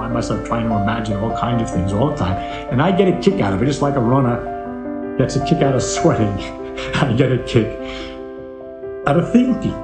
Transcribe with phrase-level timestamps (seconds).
[0.00, 2.36] find myself trying to imagine all kinds of things all the time.
[2.72, 4.38] And I get a kick out of it, just like a runner
[5.18, 6.32] gets a kick out of sweating.
[6.94, 7.68] I get a kick
[9.06, 9.76] out of thinking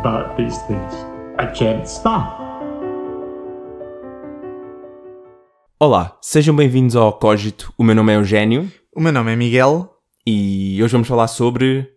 [0.00, 0.92] about these things.
[1.38, 2.40] I can't stop.
[5.78, 7.72] Olá, sejam bem-vindos ao Cogito.
[7.78, 9.88] O meu nome é Eugénio O meu nome é Miguel.
[10.26, 11.88] e hoje vamos falar sobre.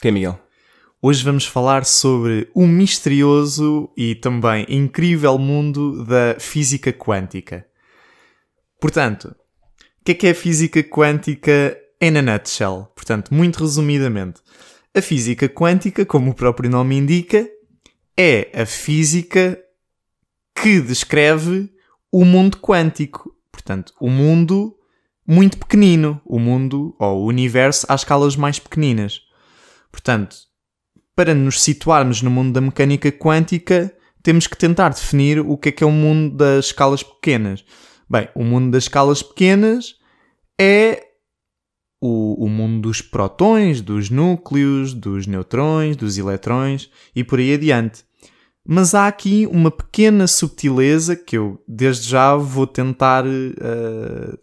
[0.00, 0.38] Quem é Miguel?
[1.02, 7.66] Hoje vamos falar sobre o misterioso e também incrível mundo da física quântica.
[8.78, 12.92] Portanto, o que é que é a física quântica in a nutshell?
[12.94, 14.42] Portanto, muito resumidamente,
[14.94, 17.48] a física quântica, como o próprio nome indica,
[18.14, 19.58] é a física
[20.54, 21.72] que descreve
[22.12, 23.34] o mundo quântico.
[23.50, 24.76] Portanto, o mundo
[25.26, 29.22] muito pequenino, o mundo ou o universo às escalas mais pequeninas.
[29.90, 30.49] Portanto,
[31.20, 35.72] para nos situarmos no mundo da mecânica quântica, temos que tentar definir o que é
[35.72, 37.62] que é o mundo das escalas pequenas.
[38.08, 39.96] Bem, o mundo das escalas pequenas
[40.58, 41.08] é
[42.00, 48.02] o, o mundo dos protões, dos núcleos, dos neutrões, dos eletrões e por aí adiante.
[48.66, 54.38] Mas há aqui uma pequena subtileza que eu, desde já, vou tentar uh,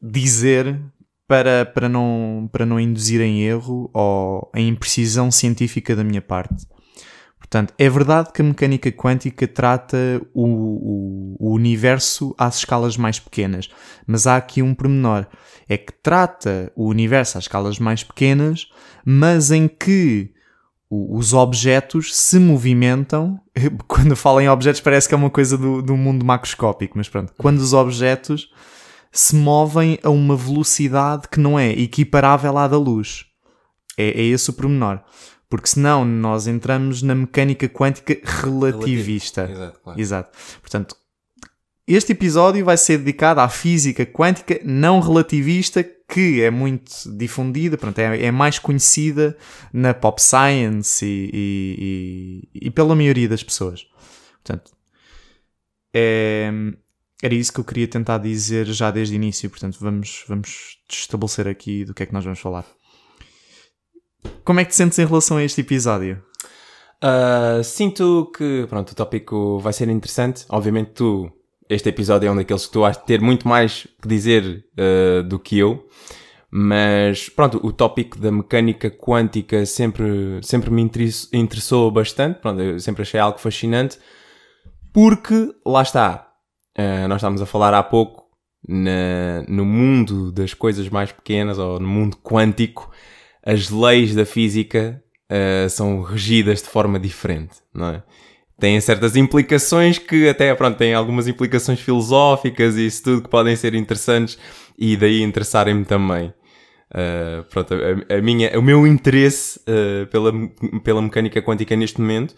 [0.00, 0.80] dizer
[1.26, 6.66] para, para, não, para não induzir em erro ou em imprecisão científica da minha parte.
[7.38, 9.96] Portanto, é verdade que a mecânica quântica trata
[10.32, 13.68] o, o, o, universo às escalas mais pequenas,
[14.06, 15.26] mas há aqui um pormenor:
[15.68, 18.68] é que trata o universo às escalas mais pequenas,
[19.04, 20.32] mas em que
[20.88, 23.40] os objetos se movimentam.
[23.88, 27.32] Quando falo em objetos, parece que é uma coisa do, do mundo macroscópico, mas pronto,
[27.36, 28.50] quando os objetos
[29.12, 33.26] se movem a uma velocidade que não é equiparável à da luz.
[33.96, 35.00] É, é esse o pormenor.
[35.50, 39.44] Porque senão nós entramos na mecânica quântica relativista.
[39.44, 39.62] Relativo.
[39.62, 40.00] Exato, claro.
[40.00, 40.38] Exato.
[40.62, 40.96] Portanto,
[41.86, 47.98] este episódio vai ser dedicado à física quântica não relativista, que é muito difundida, pronto,
[47.98, 49.36] é, é mais conhecida
[49.72, 53.86] na pop science e, e, e, e pela maioria das pessoas.
[54.42, 54.72] Portanto,
[55.92, 56.50] é,
[57.22, 61.46] era isso que eu queria tentar dizer já desde o início, portanto vamos, vamos estabelecer
[61.46, 62.66] aqui do que é que nós vamos falar.
[64.44, 66.22] Como é que te sentes em relação a este episódio?
[67.02, 70.44] Uh, sinto que pronto, o tópico vai ser interessante.
[70.48, 71.30] Obviamente tu,
[71.68, 75.38] este episódio é um daqueles que tu vais ter muito mais que dizer uh, do
[75.38, 75.88] que eu.
[76.50, 82.40] Mas pronto, o tópico da mecânica quântica sempre, sempre me interessou bastante.
[82.40, 83.98] Pronto, eu sempre achei algo fascinante.
[84.92, 86.31] Porque, lá está,
[86.78, 88.22] Uh, nós estávamos a falar há pouco
[88.66, 92.90] na, no mundo das coisas mais pequenas ou no mundo quântico,
[93.44, 98.02] as leis da física uh, são regidas de forma diferente, não é?
[98.58, 103.56] Têm certas implicações que até, pronto, têm algumas implicações filosóficas e isso tudo que podem
[103.56, 104.38] ser interessantes
[104.78, 106.32] e daí interessarem-me também.
[106.92, 110.30] Uh, pronto, a, a, minha, o meu interesse uh, pela,
[110.84, 112.36] pela mecânica quântica neste momento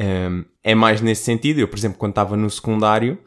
[0.00, 1.58] um, é mais nesse sentido.
[1.58, 3.18] Eu, por exemplo, quando estava no secundário,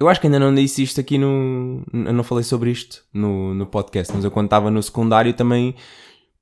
[0.00, 1.84] eu acho que ainda não disse isto aqui no.
[1.92, 5.74] Eu não falei sobre isto no, no podcast, mas eu quando estava no secundário também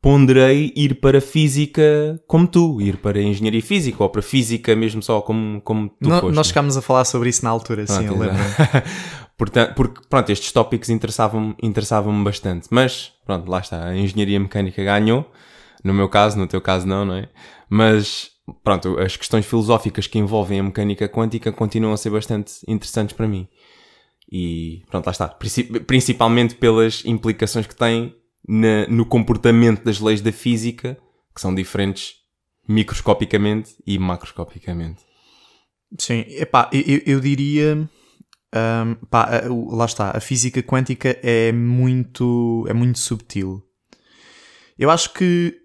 [0.05, 5.23] ponderei ir para física como tu, ir para engenharia física ou para física mesmo só
[5.23, 6.37] como, como tu no, foste.
[6.37, 8.37] Nós chegámos a falar sobre isso na altura, sim, eu lembro.
[9.37, 12.69] Portanto, porque, pronto, estes tópicos interessavam-me interessavam bastante.
[12.71, 15.28] Mas, pronto, lá está, a engenharia mecânica ganhou.
[15.83, 17.28] No meu caso, no teu caso não, não é?
[17.69, 18.31] Mas
[18.62, 23.28] pronto, as questões filosóficas que envolvem a mecânica quântica continuam a ser bastante interessantes para
[23.28, 23.49] mim.
[24.31, 25.28] E pronto, lá está.
[25.87, 28.15] Principalmente pelas implicações que têm
[28.47, 30.99] na, no comportamento das leis da física,
[31.34, 32.15] que são diferentes
[32.66, 35.03] microscopicamente e macroscopicamente.
[35.99, 37.88] Sim, epá, eu, eu diria.
[38.56, 43.62] Um, pá, lá está, a física quântica é muito, é muito subtil.
[44.78, 45.64] Eu acho que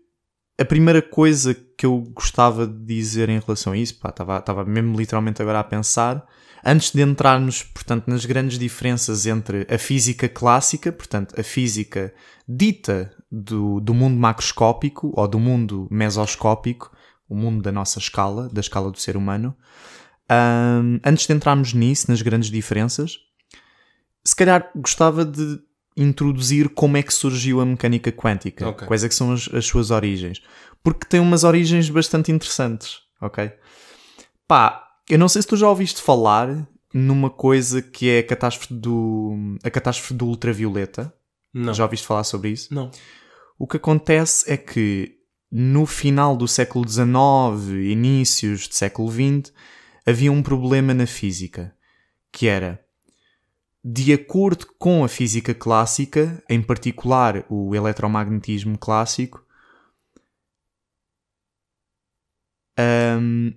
[0.59, 4.97] a primeira coisa que eu gostava de dizer em relação a isso, pá, estava mesmo
[4.97, 6.27] literalmente agora a pensar,
[6.65, 12.13] antes de entrarmos, portanto, nas grandes diferenças entre a física clássica, portanto, a física
[12.47, 16.91] dita do, do mundo macroscópico ou do mundo mesoscópico,
[17.29, 19.55] o mundo da nossa escala, da escala do ser humano,
[20.29, 23.17] um, antes de entrarmos nisso, nas grandes diferenças,
[24.23, 25.59] se calhar gostava de
[25.99, 28.87] introduzir como é que surgiu a mecânica quântica, okay.
[28.87, 30.41] quais é que são as, as, suas origens,
[30.81, 33.51] porque tem umas origens bastante interessantes, ok?
[34.47, 38.73] Pá, eu não sei se tu já ouviste falar numa coisa que é a catástrofe
[38.73, 41.13] do, a catástrofe do ultravioleta.
[41.53, 41.73] Não.
[41.73, 42.73] Já ouviste falar sobre isso?
[42.73, 42.89] Não.
[43.57, 45.17] O que acontece é que
[45.51, 47.11] no final do século XIX,
[47.83, 49.51] inícios do século XX,
[50.05, 51.75] havia um problema na física,
[52.31, 52.79] que era
[53.83, 59.43] de acordo com a física clássica, em particular o eletromagnetismo clássico,
[62.77, 63.53] hum,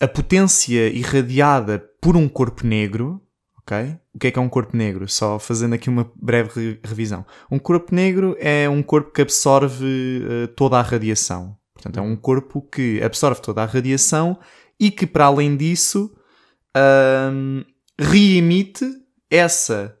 [0.00, 3.20] a potência irradiada por um corpo negro,
[3.58, 3.96] ok?
[4.14, 5.08] O que é que é um corpo negro?
[5.08, 7.26] Só fazendo aqui uma breve re- revisão.
[7.50, 11.56] Um corpo negro é um corpo que absorve eh, toda a radiação.
[11.74, 14.38] Portanto, é um corpo que absorve toda a radiação
[14.78, 16.14] e que, para além disso,
[17.32, 17.64] hum,
[17.98, 18.84] reemite
[19.30, 19.96] essa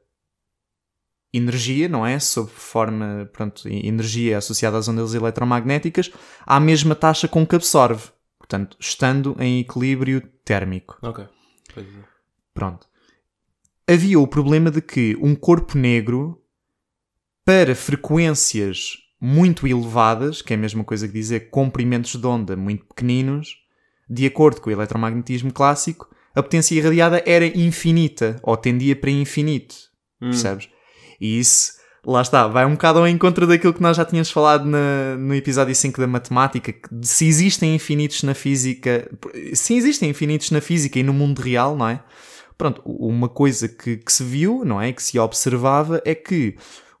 [1.32, 2.18] energia, não é?
[2.18, 6.10] Sob forma, pronto, energia associada às ondas eletromagnéticas,
[6.44, 8.10] à mesma taxa com que absorve.
[8.38, 10.98] Portanto, estando em equilíbrio térmico.
[11.02, 11.26] Ok.
[11.74, 12.04] Pois é.
[12.54, 12.86] Pronto.
[13.88, 16.42] Havia o problema de que um corpo negro,
[17.44, 22.84] para frequências muito elevadas, que é a mesma coisa que dizer comprimentos de onda muito
[22.84, 23.56] pequeninos,
[24.08, 29.74] de acordo com o eletromagnetismo clássico, a potência irradiada era infinita, ou tendia para infinito.
[30.20, 30.68] Percebes?
[31.20, 31.72] E isso,
[32.04, 35.34] lá está, vai um bocado ao encontro daquilo que nós já tínhamos falado na- no
[35.34, 39.10] episódio 5 da matemática, que se existem infinitos na física,
[39.54, 42.00] se existem infinitos na física e no mundo real, não é?
[42.58, 44.92] Pronto, uma coisa que, que se viu, não é?
[44.92, 46.56] Que se observava é que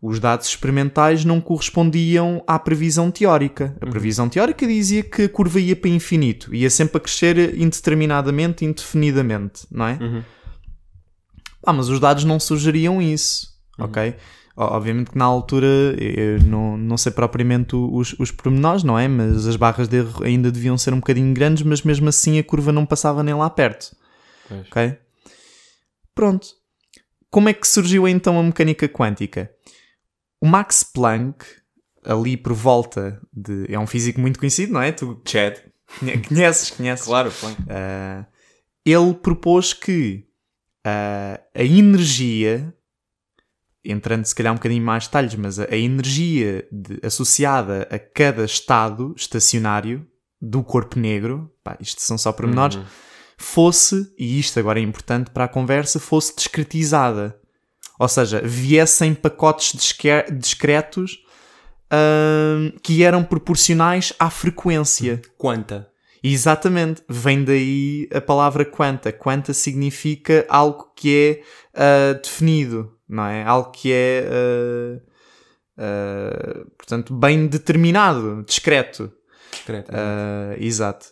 [0.06, 3.76] os dados experimentais não correspondiam à previsão teórica.
[3.80, 8.64] A previsão teórica dizia que a curva ia para infinito, ia sempre a crescer indeterminadamente,
[8.64, 9.98] indefinidamente, não é?
[11.64, 13.48] Ah, mas os dados não sugeriam isso,
[13.78, 14.14] ok?
[14.56, 15.66] O- Obviamente que na altura,
[16.44, 19.06] não, não sei propriamente os, os pormenores, não é?
[19.08, 22.44] Mas as barras de erro ainda deviam ser um bocadinho grandes, mas mesmo assim a
[22.44, 23.94] curva não passava nem lá perto,
[24.48, 24.66] Pois.
[24.68, 24.96] ok?
[26.14, 26.46] Pronto.
[27.30, 29.50] Como é que surgiu então a mecânica quântica?
[30.40, 31.44] O Max Planck,
[32.04, 33.66] ali por volta de...
[33.72, 34.92] É um físico muito conhecido, não é?
[34.92, 35.58] Tu Chad.
[35.98, 37.04] conhe- conheces, conheces.
[37.06, 37.56] Claro, claro.
[37.62, 38.26] Uh,
[38.84, 40.26] ele propôs que
[40.86, 42.72] uh, a energia,
[43.84, 48.44] entrando se calhar um bocadinho mais detalhes, mas a, a energia de- associada a cada
[48.44, 50.06] estado estacionário
[50.40, 52.78] do corpo negro, pá, isto são só pormenores,
[53.38, 57.40] fosse, e isto agora é importante para a conversa, fosse discretizada.
[57.98, 59.72] Ou seja, viessem pacotes
[60.32, 61.18] discretos
[62.82, 65.22] que eram proporcionais à frequência.
[65.38, 65.88] Quanta?
[66.22, 69.12] Exatamente, vem daí a palavra quanta.
[69.12, 71.40] Quanta significa algo que
[71.74, 73.44] é ah, definido, não é?
[73.44, 75.00] Algo que é, ah,
[75.78, 79.12] ah, portanto, bem determinado, discreto.
[79.52, 79.92] Discreto.
[80.58, 81.06] Exato.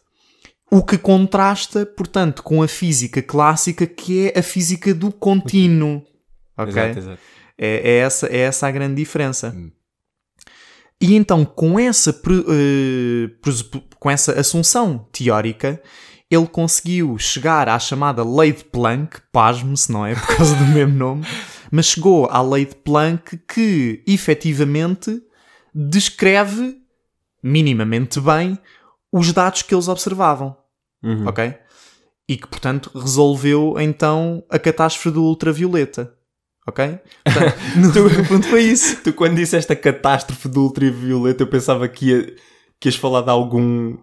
[0.70, 6.02] O que contrasta, portanto, com a física clássica, que é a física do contínuo.
[6.56, 6.72] Ok?
[6.72, 7.18] Exato, exato.
[7.56, 9.52] É, é essa, é essa a grande diferença.
[9.56, 9.70] Hum.
[11.00, 12.12] E então, com essa,
[13.40, 15.80] presupo- com essa assunção teórica,
[16.30, 20.14] ele conseguiu chegar à chamada Lei de Planck, pasme-se, não é?
[20.14, 21.26] Por causa do mesmo nome,
[21.70, 25.20] mas chegou à Lei de Planck que, efetivamente,
[25.74, 26.76] descreve
[27.42, 28.58] minimamente bem
[29.12, 30.56] os dados que eles observavam,
[31.02, 31.26] Uhum.
[31.28, 31.54] ok?
[32.26, 36.14] E que, portanto, resolveu então a catástrofe do ultravioleta,
[36.66, 36.98] ok?
[37.24, 39.02] Portanto, no, no fundo foi isso.
[39.02, 42.36] Tu, quando disseste a catástrofe do ultravioleta, eu pensava que, ia,
[42.80, 43.96] que ias falar de algum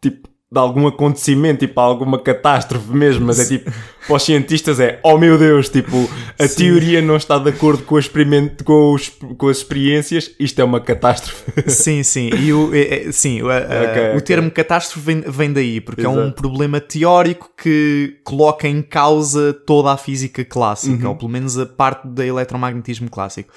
[0.00, 3.70] tipo de algum acontecimento, tipo alguma catástrofe mesmo, mas é tipo,
[4.06, 6.56] para os cientistas é, oh meu Deus, tipo, a Sim.
[6.56, 10.64] teoria não está de acordo com, o experimento, com, os, com as experiências, isto é
[10.64, 11.44] uma catástrofe.
[11.70, 12.30] Sim, sim.
[12.34, 14.20] E o, é- é- sim, o, a- a- Ok, o ok.
[14.22, 16.32] termo catástrofe vem, vem daí, porque é um Exato.
[16.40, 21.10] problema teórico que coloca em causa toda a física clássica, Uhum.
[21.10, 23.52] ou pelo menos a parte do eletromagnetismo clássico.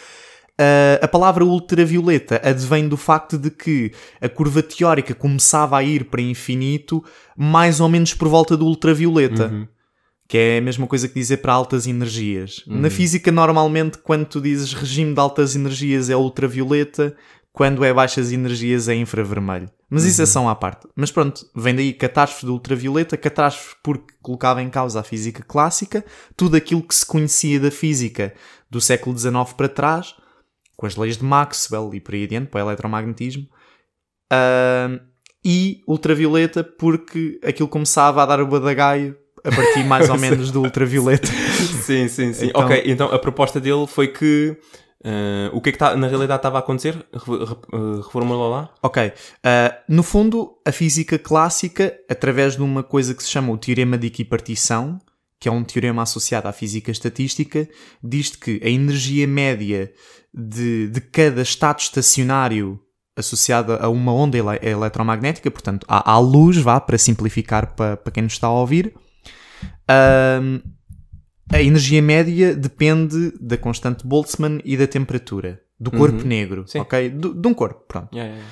[0.60, 6.05] Ah, a palavra ultravioleta advém do facto de que a curva teórica começava a ir
[6.05, 7.03] para infinito
[7.36, 9.48] mais ou menos por volta do ultravioleta.
[9.48, 9.67] Uhum.
[10.27, 12.63] Que é a mesma coisa que dizer para altas energias.
[12.65, 17.13] Na física, normalmente, quando tu dizes regime de altas energias é ultravioleta,
[17.51, 19.70] quando é baixas energias é infravermelho.
[19.89, 20.88] Mas isso é só à parte.
[20.96, 26.05] Mas pronto, vem daí catástrofe do ultravioleta, catástrofe porque colocava em causa a física clássica,
[26.38, 28.34] tudo aquilo que se conhecia da física
[28.70, 30.15] do século XIX para trás,
[30.81, 33.45] com as leis de Maxwell e por aí adiante, para o eletromagnetismo.
[34.33, 35.00] Ahm,
[35.45, 40.61] e ultravioleta porque aquilo começava a dar o badagaio a partir mais ou menos do
[40.63, 41.27] ultravioleta.
[41.27, 42.47] sim, sim, sim.
[42.47, 44.57] Então- Ok, então a proposta dele foi que
[45.05, 46.93] ah, o que é que tá, na realidade estava a acontecer?
[47.13, 48.69] Re- re- ah, Reformula lá?
[48.81, 49.11] Ok.
[49.43, 53.97] Ah, no fundo, a física clássica, através de uma coisa que se chama o teorema
[53.97, 55.00] de equipartição,
[55.41, 57.67] que é um teorema associado à física estatística,
[58.03, 59.91] diz que a energia média
[60.31, 62.79] de, de cada estado estacionário
[63.17, 68.12] associada a uma onda ele- eletromagnética, portanto, à, à luz, vá, para simplificar para, para
[68.12, 68.93] quem nos está a ouvir,
[69.89, 70.60] ahm,
[71.51, 76.79] a energia média depende da constante Boltzmann e da temperatura do corpo negro, Sim.
[76.79, 77.10] ok?
[77.10, 78.15] Do- de um corpo, pronto.
[78.15, 78.48] Yeah, yeah,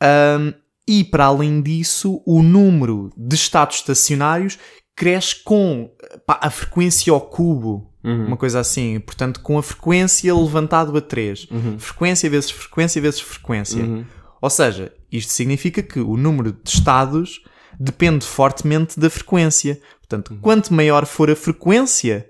[0.00, 0.38] yeah.
[0.38, 4.58] Um, e para além disso, o número de estados estacionários
[4.96, 5.90] cresce com
[6.26, 8.26] pá, a frequência ao cubo, Uhum.
[8.26, 8.98] uma coisa assim.
[8.98, 11.46] Portanto, com a frequência levantado a 3.
[11.78, 13.82] Frequência vezes frequência vezes frequência.
[13.82, 14.04] Uhum.
[14.40, 17.40] Ou seja, isto significa que o número de estados
[17.78, 19.80] depende fortemente da frequência.
[20.00, 22.28] Portanto, quanto maior for a frequência,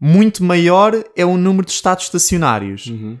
[0.00, 2.86] muito maior é o número de estados estacionários.
[2.86, 3.18] Uhum.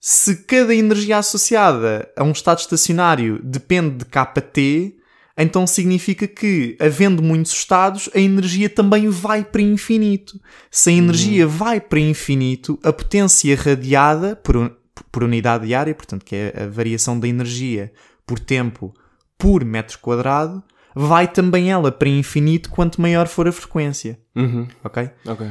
[0.00, 4.97] Se cada energia associada a um estado estacionário depende de kT,
[5.38, 10.40] então significa que, havendo muitos estados, a energia também vai para infinito.
[10.70, 14.76] Se a energia vai para infinito, a potência radiada por,
[15.12, 17.92] por unidade de área, portanto, que é a variação da energia
[18.26, 18.92] por tempo
[19.38, 20.62] por metro quadrado,
[20.94, 24.18] vai também ela para infinito quanto maior for a frequência.
[24.34, 24.66] Uhum.
[24.82, 25.08] Ok?
[25.24, 25.48] Ok.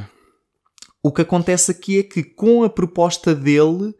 [1.02, 3.94] O que acontece aqui é que com a proposta dele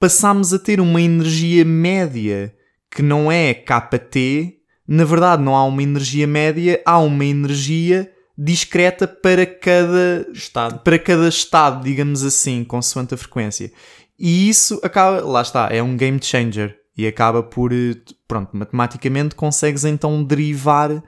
[0.00, 2.54] passámos a ter uma energia média
[2.90, 4.61] que não é kT.
[4.86, 10.80] Na verdade, não há uma energia média, há uma energia discreta para cada Estado.
[10.80, 13.70] para cada estado, digamos assim, consoante a frequência.
[14.18, 17.94] E isso acaba, lá está, é um game changer e acaba por, eh,
[18.26, 21.02] pronto, matematicamente consegues então derivar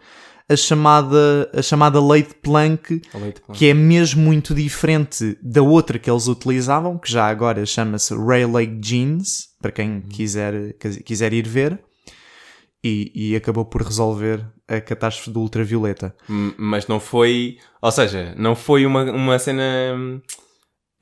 [0.49, 5.37] a chamada, a chamada lei de Planck, A leite com- que é mesmo muito diferente
[5.43, 11.33] da outra que eles utilizavam, que já agora chama-se Rayleigh Jeans, para quem quiser, quiser
[11.33, 11.81] ir ver,
[12.85, 16.15] e, e acabou por resolver a catástrofe do ultravioleta.
[16.59, 17.57] Mas não foi.
[17.81, 19.63] Ou seja, não foi uma, uma cena.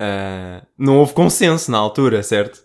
[0.01, 2.63] ah, não houve consenso na altura, certo?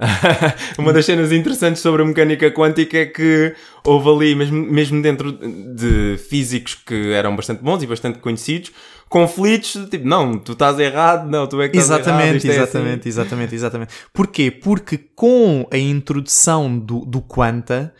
[0.76, 3.54] uma das cenas interessantes sobre a mecânica quântica é que
[3.84, 8.72] houve ali, mesmo, mesmo dentro de físicos que eram bastante bons e bastante conhecidos,
[9.08, 12.18] conflitos de tipo, não, tu estás errado, não, tu é que estás errado.
[12.18, 12.60] Exatamente, é assim.
[12.62, 13.94] exatamente, exatamente, exatamente.
[14.12, 14.50] Porquê?
[14.50, 17.94] Porque com a introdução do, do Quanta,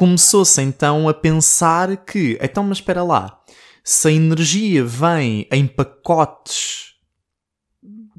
[0.00, 3.38] começou-se então a pensar que, então, mas espera lá,
[3.84, 6.94] se a energia vem em pacotes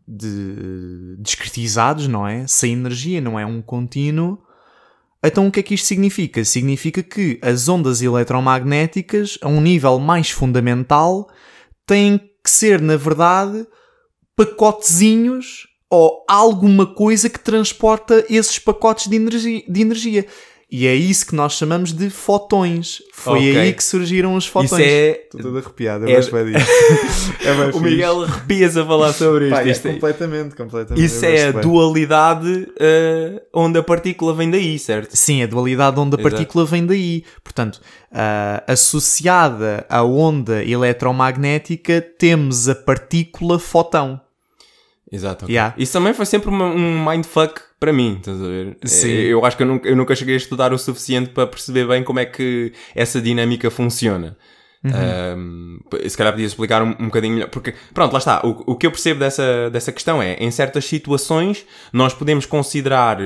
[0.08, 2.46] de, discretizados, não é?
[2.46, 4.38] Se a energia não é um contínuo,
[5.26, 6.46] então o que é que isto significa?
[6.46, 11.32] Significa que as ondas eletromagnéticas, a um nível mais fundamental,
[11.88, 13.66] têm que ser, na verdade,
[14.36, 19.64] pacotezinhos ou alguma coisa que transporta esses pacotes de energia.
[19.68, 20.28] De energia.
[20.74, 23.02] E é isso que nós chamamos de fotões.
[23.12, 23.58] Foi Ok.
[23.58, 24.72] aí que surgiram os fotões.
[24.72, 25.10] Isso é.
[25.26, 26.16] Estou todo arrepiado, é- bem
[26.54, 27.34] disso.
[27.44, 27.80] é bem O fixe.
[27.84, 29.54] Miguel arrepias a falar sobre isto.
[29.56, 31.04] Pá, é Isto é- completamente, completamente.
[31.06, 31.62] Isso é a bem.
[31.62, 35.14] dualidade ah, onde a partícula vem daí, certo?
[35.14, 36.30] Sim, a dualidade onda Exato.
[36.30, 37.26] partícula vem daí.
[37.44, 44.22] Portanto, ah, associada à onda eletromagnética, temos a partícula fotão.
[45.12, 45.46] Exato.
[45.46, 45.54] ok.
[45.54, 45.74] Yeah.
[45.78, 48.78] Isso também foi sempre uma- um mindfuck para mim, estás a ver?
[48.86, 49.10] Sim.
[49.12, 51.88] Eh, Eu acho que eu nunca, eu nunca cheguei a estudar o suficiente para perceber
[51.88, 54.38] bem como é que essa dinâmica funciona.
[54.84, 54.92] Uhum.
[55.38, 57.50] Um, se calhar podia explicar um, um bocadinho melhor.
[57.50, 58.42] Porque, pronto, lá está.
[58.44, 63.20] O, o que eu percebo dessa, dessa questão é, em certas situações, nós podemos considerar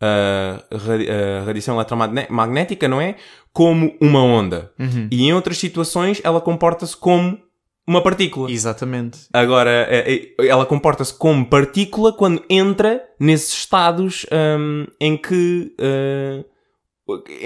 [0.00, 3.16] a radi- a radiação eletromagnética, não é?
[3.52, 4.72] Como uma onda.
[4.78, 5.08] Uhum.
[5.10, 7.38] E em outras situações, ela comporta-se como
[7.86, 8.50] uma partícula.
[8.50, 9.20] Exatamente.
[9.32, 15.74] Agora, é- é- ela comporta-se como partícula quando entra nesses estados hum, em que.
[15.80, 16.52] uh,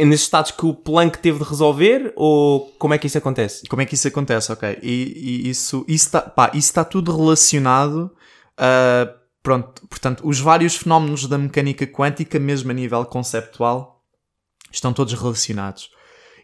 [0.05, 2.13] nesses estados que o Planck teve de resolver?
[2.15, 3.67] Ou como é que isso acontece?
[3.67, 4.53] Como é que isso acontece?
[4.53, 4.79] Ok.
[4.83, 8.11] E, e isso está isso está tudo relacionado.
[8.57, 9.09] a
[9.47, 14.03] pronto, portanto, os vários fenómenos da mecânica quântica, mesmo a nível conceptual,
[14.73, 15.89] estão todos relacionados.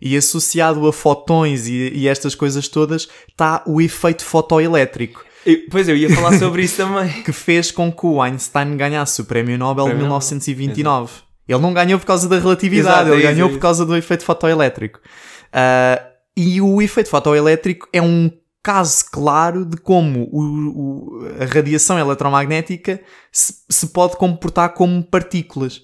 [0.05, 5.89] E associado a fotões e, e estas coisas todas está o efeito fotoelétrico, Eu- pois
[5.89, 7.09] eu ia falar sobre isso também.
[7.23, 10.19] que fez com que o Einstein ganhasse o Prémio Nobel de Prémio Nobel.
[10.19, 11.13] 1929.
[11.49, 13.61] Ele não ganhou por causa da relatividade, Exato, é ele isso, ganhou é por isso.
[13.61, 15.01] causa do efeito fotoelétrico.
[15.53, 16.03] Ah,
[16.37, 18.31] e o efeito fotoelétrico é um
[18.63, 25.83] caso claro de como o- o- a radiação eletromagnética se, se pode comportar como partículas.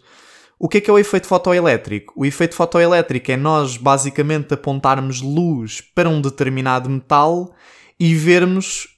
[0.58, 2.12] O que é que é o efeito fotoelétrico?
[2.16, 7.54] O efeito fotoelétrico é nós basicamente apontarmos luz para um determinado metal
[7.98, 8.88] e vermos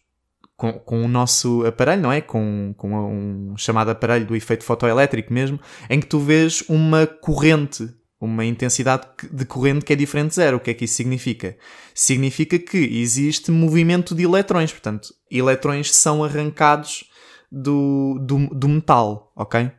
[0.57, 2.21] com, com o nosso aparelho, não é?
[2.21, 7.89] Com, com um chamado aparelho do efeito fotoelétrico mesmo, em que tu vês uma corrente,
[8.19, 10.57] uma intensidade de corrente que é diferente de zero.
[10.57, 11.59] O que é que isso significa?
[11.95, 17.05] Significa que existe movimento de eletrões, portanto, eletrões são arrancados
[17.53, 19.71] do, do, do metal, ok?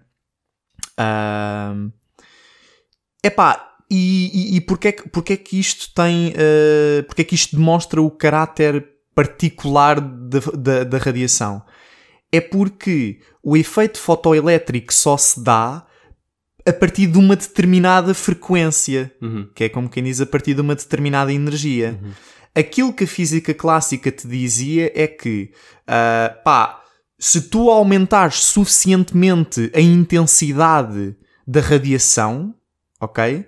[1.02, 1.92] Ahm,
[3.24, 6.30] epá, e, e, e porquê, que- porquê que isto tem.
[6.30, 10.40] Uh, porquê que isto demonstra o caráter particular da,
[10.98, 11.62] radiação?
[12.32, 15.86] É porque o efeito fotoelétrico só se dá
[16.66, 19.50] a partir de uma determinada frequência, Uhum.
[19.54, 22.00] que é como quem diz a partir de uma determinada energia.
[22.56, 25.52] Aquilo que a física clássica te dizia é que,
[25.88, 26.81] ah, pá,
[27.24, 32.54] se tu aumentares suficientemente a intensidade da radiação,
[33.00, 33.46] ok?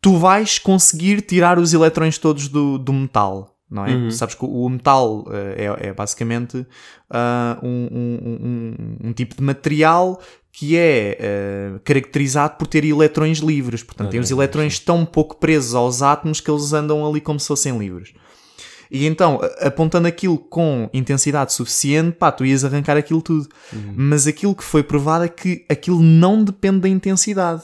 [0.00, 3.92] Tu vais conseguir tirar os eletrões todos do, do metal, não é?
[3.94, 4.10] Uhum.
[4.12, 5.32] Sabes que o metal ah,
[5.82, 6.64] é, é basicamente
[7.10, 8.38] ah, um, um-
[9.02, 10.20] um- um tipo de material
[10.52, 13.82] que é ah, caracterizado por ter eletrões livres.
[13.82, 17.48] Portanto, tem os eletrões tão pouco presos aos átomos que eles andam ali como se
[17.48, 18.12] fossem livres.
[18.90, 23.48] E então, apontando aquilo com intensidade suficiente, pá, tu ias arrancar aquilo tudo.
[23.94, 27.62] Mas aquilo que foi provado é que aquilo não depende da intensidade.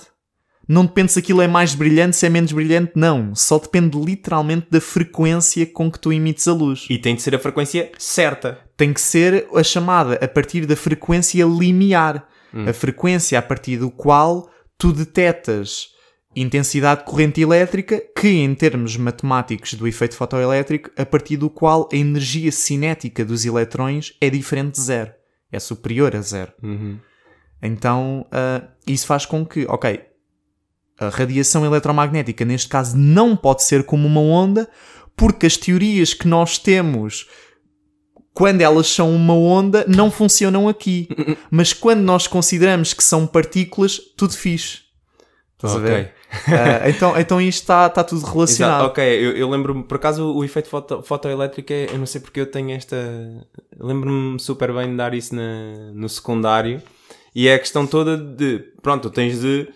[0.67, 3.35] Não depende se aquilo é mais brilhante, se é menos brilhante, não.
[3.35, 6.87] Só depende literalmente da frequência com que tu emites a luz.
[6.89, 8.59] E tem de ser a frequência certa.
[8.77, 12.27] Tem que ser a chamada a partir da frequência limiar.
[12.69, 15.89] A frequência a partir do qual tu detetas
[16.37, 21.89] intensidade de corrente elétrica, que em termos matemáticos do efeito fotoelétrico, a partir do qual
[21.93, 25.13] a energia cinética dos eletrões é diferente de zero.
[25.53, 26.53] É superior a zero.
[26.63, 26.99] Uhum.
[27.63, 30.01] Então, ah, isso faz com que, ok,
[30.99, 34.69] a radiação eletromagnética, neste caso, não pode ser como uma onda,
[35.17, 37.29] porque as teorias que nós temos,
[38.33, 41.09] quando elas são uma onda, não funcionam aqui.
[41.51, 44.81] Mas quando nós consideramos que são partículas, tudo fixe.
[45.57, 46.09] Estás a Ok.
[46.49, 48.81] Ah, então, então isto está está tudo relacionado.
[48.81, 52.21] Exato, ok, eu, eu lembro-me, por acaso, o efeito foto, fotoelétrico, é, eu não sei
[52.21, 52.97] porque eu tenho esta.
[53.79, 56.83] Lembro-me super bem de dar isso na, no secundário.
[57.35, 58.61] E é a questão toda de.
[58.83, 59.69] Pronto, tens de.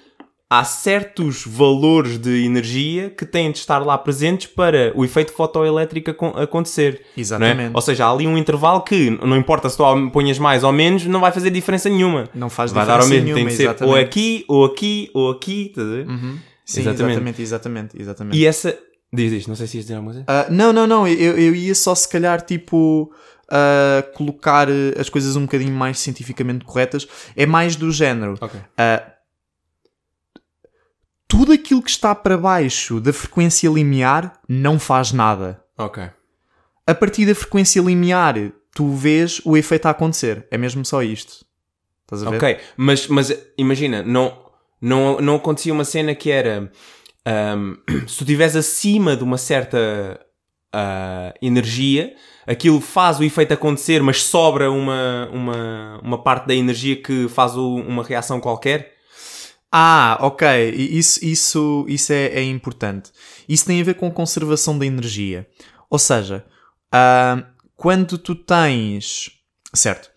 [0.51, 6.11] Há certos valores de energia que têm de estar lá presentes para o efeito fotoelétrico
[6.11, 7.03] acon- acontecer.
[7.17, 7.21] é?
[7.21, 7.73] Exatamente.
[7.75, 11.05] Ou seja, há ali um intervalo que, não importa se tu ponhas mais ou menos,
[11.05, 12.31] não vai fazer diferença nenhuma.
[12.35, 14.05] Não faz vai diferença dar ao mesmo, nenhuma, tem de ser ou exatamente.
[14.07, 16.07] aqui, ou aqui, ou aqui, estás a ver?
[16.09, 16.39] Uhum.
[16.69, 17.11] Sim, Exatamente.
[17.13, 18.37] exatamente, exatamente, exatamente.
[18.37, 18.79] E essa.
[19.11, 20.27] Diz isto, não sei se ias dizer alguma coisa.
[20.29, 21.09] Ah, não, não, não.
[21.09, 23.11] Eu, eu ia só se calhar tipo
[23.51, 27.09] ah, colocar eh, as coisas um bocadinho mais cientificamente corretas.
[27.35, 28.35] É mais do género.
[28.39, 28.61] Ok.
[28.77, 29.13] ah,
[31.27, 35.63] tudo aquilo que está para baixo da frequência limiar não faz nada.
[35.79, 36.03] Ok.
[36.87, 38.35] A partir da frequência limiar,
[38.75, 40.47] tu vês o efeito a acontecer.
[40.51, 41.47] É mesmo só isto.
[42.03, 42.37] Estás a ver?
[42.37, 44.48] Ok, mas, mas imagina, não,
[44.81, 46.71] não, não acontecia uma cena que era
[47.27, 47.75] ahm,
[48.07, 50.21] se tu estiveres acima de uma certa
[50.73, 52.15] ah, energia,
[52.47, 57.57] aquilo faz o efeito acontecer, mas sobra uma, uma, uma parte da energia que faz
[57.57, 58.95] o- uma reação qualquer.
[59.71, 60.47] Ah, ok.
[60.71, 63.11] Isso, isso, isso é, é importante.
[63.49, 65.47] Isso tem a ver com conservação da energia.
[65.91, 66.45] Ou seja,
[66.93, 67.43] ah,
[67.77, 69.31] quando tu tens.
[69.75, 70.11] Certo.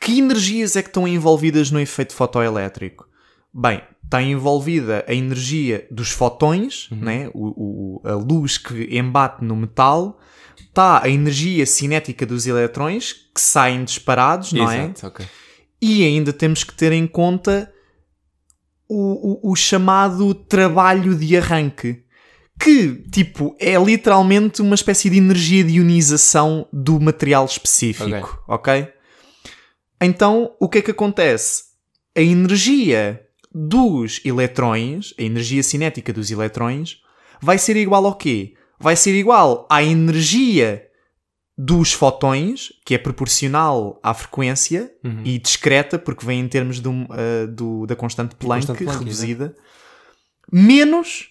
[0.00, 3.06] Que energias é que estão envolvidas no efeito fotoelétrico?
[3.52, 7.28] Bem, está envolvida a energia dos fotões, né?
[7.34, 10.18] o, o- a luz que embate no metal.
[10.58, 14.84] Está a energia cinética dos eletrões que saem disparados, não é?
[14.84, 15.26] Exato, ok.
[15.80, 17.72] E ainda temos que ter em conta
[18.88, 22.04] o, o, o chamado trabalho de arranque.
[22.58, 28.04] Que, tipo, é literalmente uma espécie de energia de ionização do material específico.
[28.48, 28.88] Ok?
[30.00, 31.64] Então, o que é que acontece?
[32.16, 33.22] A energia
[33.54, 36.98] dos eletrões, a energia cinética dos eletrões,
[37.40, 38.54] vai ser igual ao quê?
[38.78, 40.82] Vai ser igual à energia
[41.58, 44.92] dos fotões, que é proporcional à frequência
[45.24, 49.56] e discreta, porque vem em termos ah, do- da constante Planck, constante Planck, reduzida,
[50.52, 51.28] menos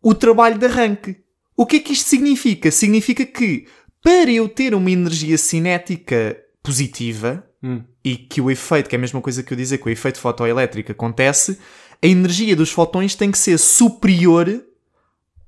[0.00, 1.16] o trabalho de arranque.
[1.56, 2.70] O que é que isto significa?
[2.70, 3.66] Significa que
[4.00, 7.82] para eu ter uma energia cinética positiva Hum.
[8.04, 10.18] e que o efeito, que é a mesma coisa que eu dizer, que o efeito
[10.20, 11.58] fotoelétrico acontece,
[12.00, 14.62] a energia dos fotões tem que ser superior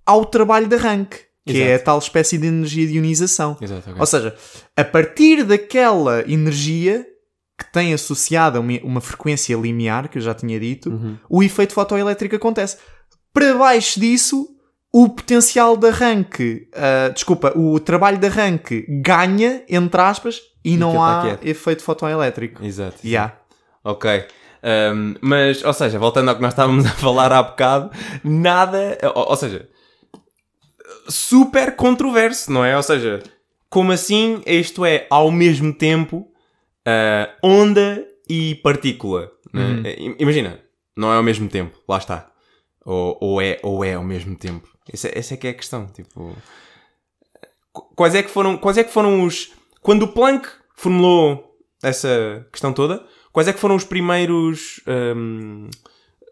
[0.04, 1.84] ao trabalho de arranque, que é a Exato.
[1.84, 3.56] tal espécie de energia de ionização.
[3.60, 4.00] Exato, ok.
[4.00, 4.34] Ou seja,
[4.76, 7.06] a partir daquela energia
[7.56, 11.16] que tem associada uma, uma frequência limiar, que eu já tinha dito, Uhum.
[11.28, 12.76] o efeito fotoelétrico acontece.
[13.32, 14.48] Para baixo disso,
[14.92, 20.90] o potencial de arranque, ah, desculpa, o trabalho de arranque ganha, entre aspas, e, não
[20.90, 21.46] aquilo tá há quieto.
[21.46, 22.64] efeito fotoelétrico.
[22.64, 22.98] Exato.
[23.04, 23.36] Yeah.
[23.84, 24.26] Ok.
[24.62, 27.90] Um, mas, ou seja, voltando ao que nós estávamos a falar há bocado,
[28.22, 28.98] nada.
[29.14, 29.68] Ou, ou seja,
[31.08, 32.76] super controverso, não é?
[32.76, 33.22] Ou seja,
[33.68, 36.30] como assim isto é ao mesmo tempo
[36.86, 39.30] ah, onda e partícula?
[39.52, 39.92] não é?
[39.94, 40.60] I- Imagina,
[40.96, 42.30] não é ao mesmo tempo, lá está.
[42.84, 44.68] Ou, ou, é, ou é ao mesmo tempo.
[44.92, 45.86] Essa, essa é que é a questão.
[45.86, 46.36] Tipo,
[47.72, 52.46] qu- quais é que foram, quais é que foram os, quando o Planck formulou essa
[52.52, 55.68] questão toda, quais é que foram os primeiros, hum,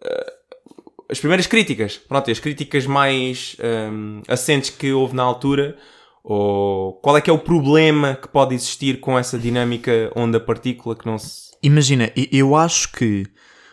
[0.02, 0.32] eh,
[1.10, 3.56] as primeiras críticas, pronto, as críticas mais
[3.90, 5.76] hum, assentes que houve na altura,
[6.22, 11.06] ou qual é que é o problema que pode existir com essa dinâmica onda-partícula que
[11.06, 11.48] não se...
[11.62, 13.24] Imagina, eu acho que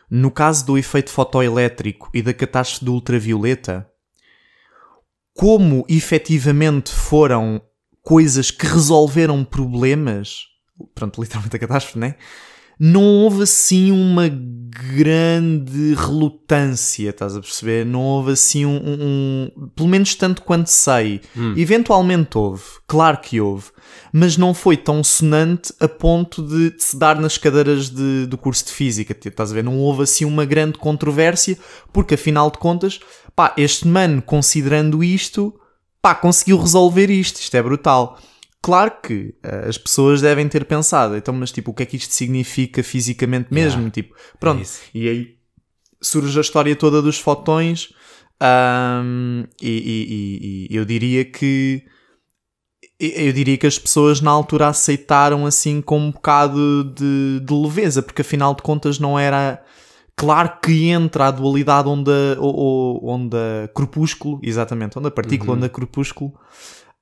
[0.09, 3.89] no caso do efeito fotoelétrico e da catástrofe do ultravioleta,
[5.33, 7.61] como efetivamente foram
[8.05, 10.43] coisas que resolveram problemas,
[10.93, 12.15] pronto, literalmente a catástrofe, né?
[12.79, 17.85] Não houve assim uma grande relutância, estás a perceber?
[17.85, 18.75] Não houve assim um.
[18.75, 21.21] um- um- pelo menos tanto quanto sei.
[21.57, 23.65] Eventualmente houve, claro que houve,
[24.11, 28.37] mas não foi tão sonante a ponto de, de se dar nas cadeiras de- do
[28.37, 29.13] curso de física.
[29.13, 29.63] tipo, Estás a ver?
[29.63, 31.57] Não houve assim uma grande controvérsia,
[31.93, 32.99] porque afinal de contas,
[33.35, 35.53] pá, este mano, considerando isto,
[36.05, 37.39] pá, conseguiu resolver isto.
[37.39, 38.19] Isto é brutal.
[38.61, 41.97] Claro que eh, as pessoas devem ter pensado, então, mas tipo, o que é que
[41.97, 43.79] isto significa fisicamente mesmo?
[43.79, 43.91] Yeah.
[43.91, 44.61] Tipo, pronto.
[44.61, 44.81] isso.
[44.93, 45.35] e aí
[45.99, 47.89] surge a história toda dos fotões,
[49.61, 51.83] e, e- e- e eu diria que
[52.99, 58.01] eu diria que as pessoas na altura aceitaram assim com um bocado de, de leveza,
[58.03, 59.63] porque afinal de contas não era.
[60.17, 66.33] Claro que entra a dualidade onda, onda crepúsculo, exatamente, onda partícula, onda crepúsculo,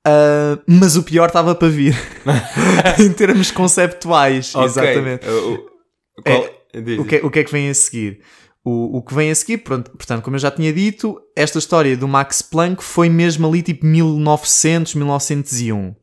[0.04, 1.96] ah, mas o pior estava para vir
[2.98, 5.28] em termos conceptuais, Ok, exatamente.
[5.28, 6.48] o- o- qual-
[6.82, 8.20] diz, O que, é- o que é que vem a seguir?
[8.64, 11.96] O, o que vem a seguir, pronto, portanto, como eu já tinha dito, esta história
[11.96, 15.94] do Max Planck foi mesmo ali tipo 1900, 1901.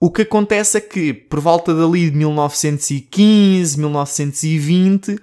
[0.00, 5.18] O que acontece é que, por volta dali de 1915, 1920,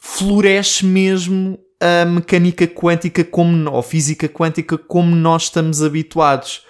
[0.00, 6.62] floresce mesmo a mecânica quântica como, ou física quântica como nós estamos habituados.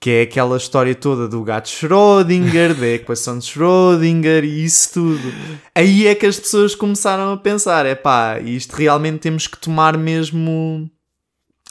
[0.00, 5.32] Que é aquela história toda do gato Schrödinger, da equação de Schrödinger e isso tudo.
[5.72, 9.96] Aí é que as pessoas começaram a pensar: é pá, isto realmente temos que tomar
[9.96, 10.90] mesmo,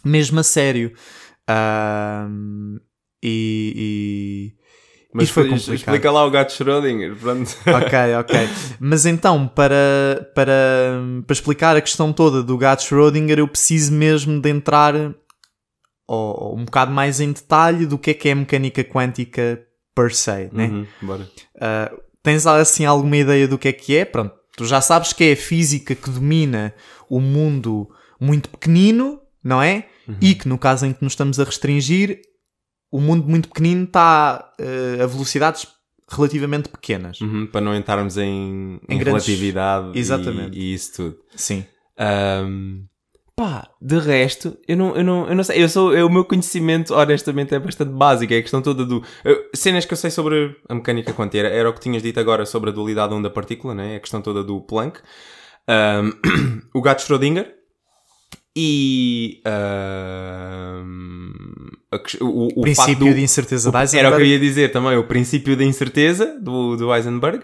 [0.05, 0.93] mesmo a sério.
[3.21, 4.53] E-
[5.13, 5.75] Mas isto foi complicado.
[5.75, 7.49] explica lá o gato Schrödinger, pronto.
[7.67, 8.49] Ok, ok.
[8.79, 10.53] Mas então, para, para,
[11.27, 14.93] para explicar a questão toda do gato Schrödinger, eu preciso mesmo de entrar
[16.07, 19.61] ou um bocado mais em detalhe do que é que é mecânica quântica
[19.95, 20.67] per se, né?
[20.67, 21.23] Uhum, bora.
[21.55, 24.05] Uh, tens assim alguma ideia do que é que é?
[24.05, 26.73] Pronto, tu já sabes que é a física que domina
[27.09, 29.87] o mundo muito pequenino, não é?
[30.19, 32.21] E que no caso em que nos estamos a restringir,
[32.91, 35.67] o mundo muito pequenino está uh, a velocidades
[36.09, 37.21] relativamente pequenas.
[37.21, 40.57] Uhum, para não entrarmos em, Em em grandes- relatividade e- Exatamente.
[40.59, 41.17] E, isso tudo.
[41.35, 41.65] Sim.
[41.97, 42.83] Ahm,
[43.35, 45.63] pá, de resto, eu não, eu não, eu não sei.
[45.63, 48.33] Eu sou, eu- o meu conhecimento, honestamente, é bastante básico.
[48.33, 49.01] É a questão toda do.
[49.23, 51.47] eu- cenas que eu sei sobre a mecânica quântica.
[51.47, 53.95] Era, o que tinhas dito agora sobre a dualidade onda-partícula, né?
[53.95, 54.99] A questão toda do Planck.
[55.67, 56.11] Ahm,
[56.75, 57.55] o gato Schrödinger.
[58.53, 59.41] E.
[59.45, 61.31] ahm,
[62.21, 65.03] o, o Princípio do- de incerteza o- Era o que eu ia dizer também, o
[65.03, 67.43] princípio da incerteza do, do Heisenberg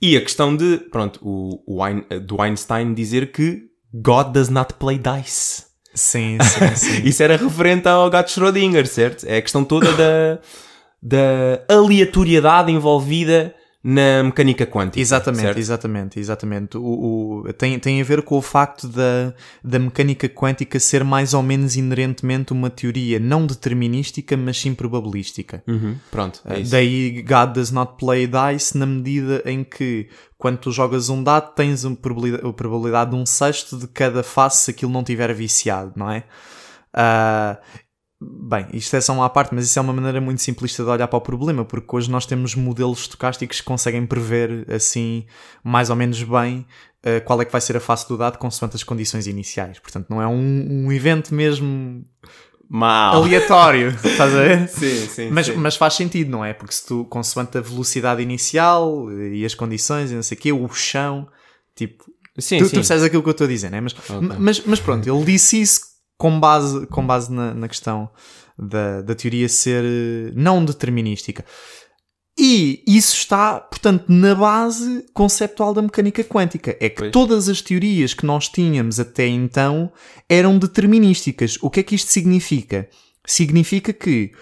[0.00, 1.80] e a questão de, pronto, o, o
[2.20, 5.64] do Einstein dizer que God does not play dice.
[5.94, 7.02] Sim, sim, sim.
[7.04, 9.24] Isso era referente ao gato Schrödinger, certo?
[9.26, 10.38] É a questão toda da,
[11.02, 13.54] da aleatoriedade envolvida
[13.86, 14.98] na mecânica quântica.
[14.98, 15.58] Exatamente, certo?
[15.58, 16.78] exatamente, exatamente.
[16.78, 21.34] O, o- tem, tem a ver com o facto da, da mecânica quântica ser mais
[21.34, 25.62] ou menos inerentemente uma teoria não determinística, mas sim probabilística.
[25.68, 26.70] Uhum, Pronto, é isso.
[26.70, 31.54] Daí God does not play dice na medida em que quando tu jogas um dado
[31.54, 31.90] tens a
[32.54, 36.24] probabilidade de um sexto de cada face se aquilo não estiver viciado, não é?
[36.92, 37.58] Ah,
[38.20, 41.08] bem, isto é só uma parte, mas isso é uma maneira muito simplista de olhar
[41.08, 45.26] para o problema, porque hoje nós temos modelos estocásticos que conseguem prever assim
[45.62, 46.66] mais ou menos bem
[47.04, 49.78] ah, qual é que vai ser a face do dado consoante as condições iniciais.
[49.78, 52.04] Portanto, não é um, um evento mesmo
[52.68, 53.16] Mal.
[53.16, 54.68] aleatório, estás a ver?
[54.68, 55.54] Sim, sim, Mas, sim.
[55.54, 56.54] mas faz sentido, não é?
[56.54, 60.52] Porque se tu, consoante a velocidade inicial e as condições e não sei o quê,
[60.52, 61.28] o chão,
[61.76, 62.04] tipo,
[62.38, 62.76] sim, tu, tu sim.
[62.76, 63.80] percebes aquilo que eu estou a dizer, não é?
[63.82, 63.94] Mas,
[64.38, 68.10] mas, mas pronto, ele disse isso com base, com base na, na questão
[68.58, 71.44] da, da teoria ser eh, não determinística.
[72.36, 76.76] E isso está, portanto, na base conceptual da mecânica quântica.
[76.80, 77.12] É que Pois.
[77.12, 79.92] todas as teorias que nós tínhamos até então
[80.28, 81.56] eram determinísticas.
[81.62, 82.88] O que é que isto significa?
[83.24, 84.32] Significa que,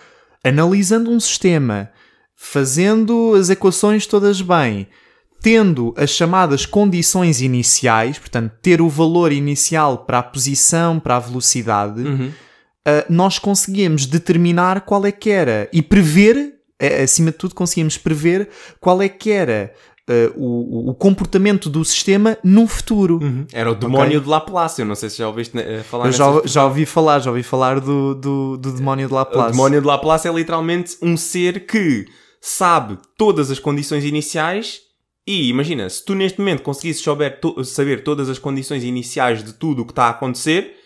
[0.43, 1.91] analisando um sistema,
[2.35, 4.89] fazendo as equações todas bem,
[5.43, 11.19] tendo as chamadas condições iniciais, portanto, ter o valor inicial para a posição, para a
[11.19, 12.31] velocidade, Uhum.
[12.87, 17.99] ah, nós conseguíamos determinar qual é que era e prever, eh, acima de tudo, conseguíamos
[17.99, 18.49] prever
[18.81, 19.73] qual é que era
[20.09, 23.19] ah, o, o comportamento do sistema no futuro.
[23.53, 24.81] Era o demónio de Laplace.
[24.83, 27.31] Eu não sei se já ouviste eh, falar Eu nessa já, já ouvi falar, já
[27.31, 29.51] ouvi falar do, do, do demónio de O Laplace.
[29.53, 32.07] demónio de Laplace é literalmente um ser que
[32.41, 34.81] sabe todas as condições iniciais
[35.27, 39.53] e imagina, se tu neste momento conseguisses souber to- saber todas as condições iniciais de
[39.53, 40.77] tudo o que está a acontecer,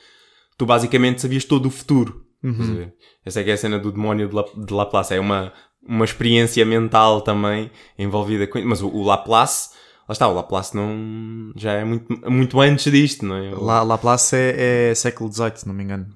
[0.59, 2.23] tu basicamente sabias todo o futuro.
[2.43, 2.95] Ver?
[3.25, 5.15] Essa é que é a cena do demónio de, La- de Laplace.
[5.15, 5.53] É uma,
[5.87, 9.71] uma experiência mental também envolvida com Mas o, o Laplace,
[10.09, 13.51] lá está, o Laplace não, já é muito, muito antes disto, não é?
[13.51, 16.07] La, Laplace é, é século XVIII, se não me engano.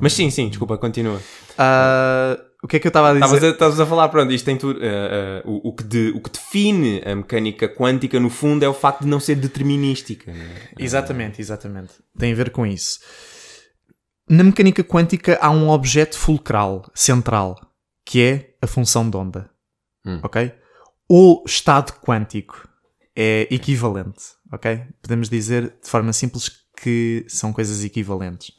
[0.00, 1.20] Mas sim, sim, desculpa, continua.
[1.58, 3.24] Ah, o que é que eu estava a dizer?
[3.26, 4.80] Estavas a, estavas a falar, pronto, isto tem tudo.
[4.82, 8.68] eh, eh, o, o que de- o que define a mecânica quântica, no fundo, é
[8.68, 10.32] o facto de não ser determinística.
[10.32, 10.70] não é?
[10.78, 11.92] Exatamente, exatamente.
[12.18, 12.98] Tem a ver com isso.
[14.28, 17.54] Na mecânica quântica há um objeto fulcral, central,
[18.06, 19.50] que é a função de onda.
[20.06, 20.20] Hum.
[20.22, 20.52] Ok?
[21.08, 22.66] O estado quântico
[23.14, 24.22] é equivalente.
[24.52, 24.82] Ok?
[25.02, 26.50] Podemos dizer de forma simples
[26.80, 28.52] que são coisas equivalentes.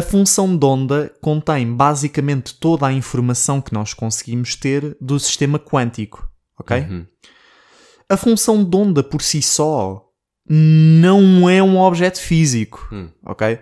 [0.00, 5.58] A função de onda contém basicamente toda a informação que nós conseguimos ter do sistema
[5.58, 6.26] quântico.
[6.58, 6.74] Ok?
[6.78, 7.06] Uhum.
[8.08, 10.02] A função de onda por si só
[10.48, 13.10] não é um objeto físico, Hum.
[13.26, 13.58] ok?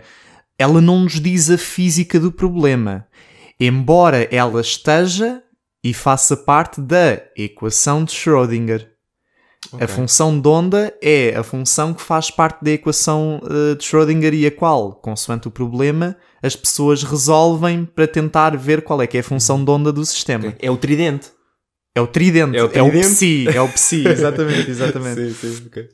[0.56, 3.08] Ela não nos diz a física do problema,
[3.58, 5.42] embora ela esteja
[5.82, 8.88] e faça parte da equação de Schrödinger.
[9.72, 9.84] Ok.
[9.84, 14.32] A função de onda é a função que faz parte da equação eh, de Schrödinger
[14.34, 19.16] e a qual, consoante o problema, as pessoas resolvem para tentar ver qual é que
[19.16, 20.54] é a função de onda do sistema.
[20.58, 21.30] É o tridente.
[21.94, 23.08] É o tridente, É o é o tridente?
[23.08, 25.32] psi, é o psi, exatamente, exatamente.
[25.34, 25.88] sim, sim.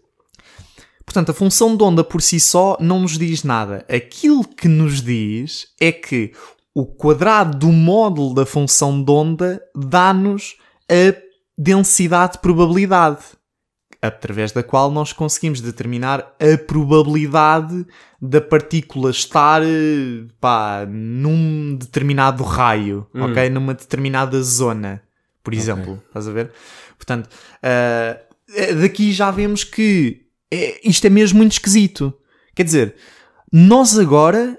[1.05, 3.85] Portanto, a função de onda por si só não nos diz nada.
[3.89, 6.33] Aquilo que nos diz é que
[6.75, 10.57] o quadrado do módulo da função de onda dá-nos
[10.91, 11.15] a
[11.57, 13.19] densidade de probabilidade,
[14.07, 17.87] através da qual nós conseguimos determinar a probabilidade
[18.21, 23.23] da partícula estar eh, pá, num determinado raio, Hum.
[23.25, 23.49] ok?
[23.51, 25.03] Numa determinada zona,
[25.43, 26.03] por exemplo.
[26.09, 26.51] Estás a ver?
[26.97, 27.29] Portanto,
[27.63, 28.19] ah,
[28.81, 32.13] daqui já vemos que é- isto é mesmo muito esquisito.
[32.55, 32.95] Quer dizer,
[33.53, 34.59] nós agora,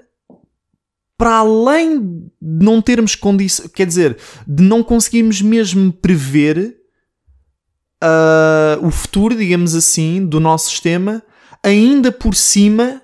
[1.18, 6.76] para além de não termos condições, quer dizer, de não conseguirmos mesmo prever
[8.02, 11.22] ah, o futuro, digamos assim, do nosso sistema,
[11.62, 13.02] ainda por cima.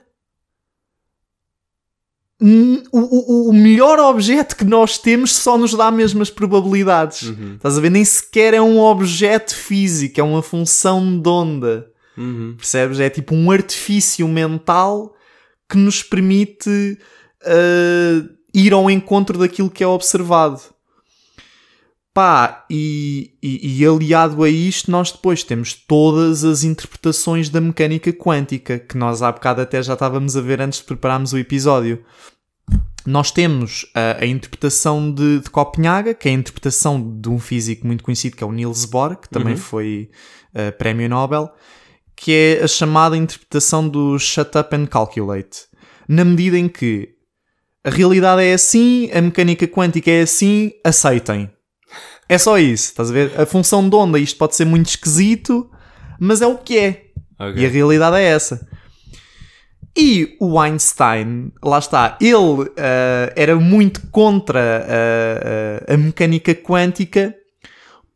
[2.44, 7.22] O, o- o melhor objeto que nós temos só nos dá mesmo as probabilidades.
[7.22, 7.54] Uhum.
[7.54, 7.90] Estás a ver?
[7.90, 11.86] Nem sequer é um objeto físico, é uma função de onda.
[12.18, 12.54] Uhum.
[12.58, 12.98] Percebes?
[12.98, 15.14] É tipo um artifício mental
[15.70, 16.98] que nos permite
[17.44, 20.60] ah, ir ao encontro daquilo que é observado.
[22.14, 28.12] Pá, e, e- e aliado a isto, nós depois temos todas as interpretações da mecânica
[28.12, 32.04] quântica, que nós há bocado até já estávamos a ver antes de prepararmos o episódio.
[33.06, 37.86] Nós temos a, a interpretação de, de Copenhaga, que é a interpretação de um físico
[37.86, 39.60] muito conhecido, que é o Niels Bohr, que também Uhum.
[39.60, 40.10] foi
[40.54, 41.50] ah, prémio Nobel,
[42.14, 45.60] que é a chamada interpretação do shut up and calculate.
[46.06, 47.08] Na medida em que
[47.82, 51.50] a realidade é assim, a mecânica quântica é assim, aceitem.
[52.32, 53.38] É só isso, estás a ver?
[53.38, 55.70] A função de onda, isto pode ser muito esquisito,
[56.18, 57.04] mas é o que é.
[57.38, 57.62] Ok.
[57.62, 58.66] E a realidade é essa.
[59.94, 67.34] E o Einstein, lá está, ele ah, era muito contra ah, ah, a mecânica quântica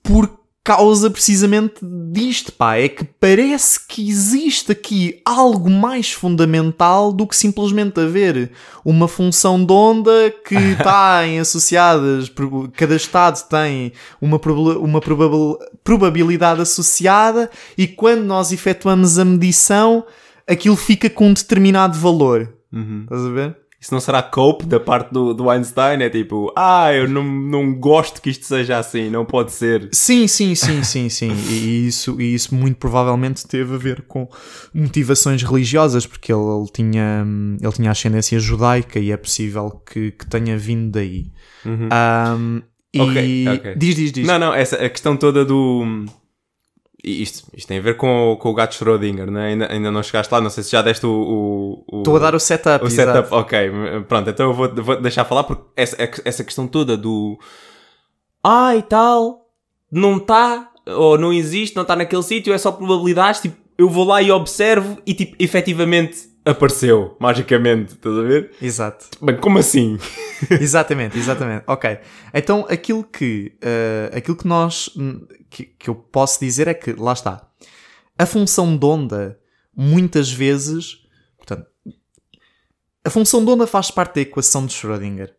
[0.03, 1.75] por causa precisamente
[2.11, 2.77] disto, pá.
[2.77, 8.51] É que parece que existe aqui algo mais fundamental do que simplesmente haver
[8.85, 12.29] uma função de onda que está em associadas,
[12.75, 17.49] cada estado tem uma, proba- uma probabil- probabilidade associada
[17.79, 20.05] e quando nós efetuamos a medição,
[20.49, 22.53] aquilo fica com um determinado valor.
[22.73, 23.03] Uhum.
[23.05, 23.57] Estás a ver?
[23.79, 26.03] Isso não será cope da parte do, do Einstein?
[26.03, 29.89] É tipo, ah, eu não, não gosto que isto seja assim, não pode ser.
[29.93, 31.33] Sim, sim, sim, sim, sim.
[31.51, 34.27] E isso, e isso muito provavelmente teve a ver com
[34.75, 37.27] motivações religiosas, porque ele, ele tinha,
[37.61, 41.31] ele tinha ascendência judaica e é possível que, que tenha vindo daí.
[41.65, 42.63] Ahm,
[42.95, 43.75] e Ok, ok.
[43.77, 44.27] diz, diz, diz.
[44.27, 46.07] Não, não, essa, a questão toda do.
[47.05, 49.49] Isto, isto tem a ver com, o- com o gato Schrödinger, né?
[49.49, 51.11] ainda, ainda não chegaste lá, não sei se já deste o.
[51.11, 52.85] o, o- Estou a dar o setup.
[52.85, 53.13] o exato.
[53.13, 53.35] setup.
[53.35, 53.59] Ok,
[54.09, 57.39] pronto, então eu vou, vou deixar falar porque essa, essa questão toda do.
[58.43, 59.47] Ah, e tal,
[59.91, 64.05] não está, ou não existe, não está naquele sítio, é só probabilidades, tipo, eu vou
[64.05, 68.53] lá e observo e, tipo, efetivamente apareceu magicamente, estás a ver?
[68.63, 69.09] Exato.
[69.21, 69.99] Bem, como assim?
[70.49, 71.65] exatamente, exatamente.
[71.67, 71.99] Ok.
[72.33, 74.89] Então aquilo que, uh, aquilo que nós
[75.51, 77.51] que, que eu posso dizer é que lá está.
[78.17, 79.39] A função de onda
[79.77, 80.99] muitas vezes,
[81.37, 81.67] portanto,
[83.05, 85.35] a função de onda faz parte da equação de Schrödinger.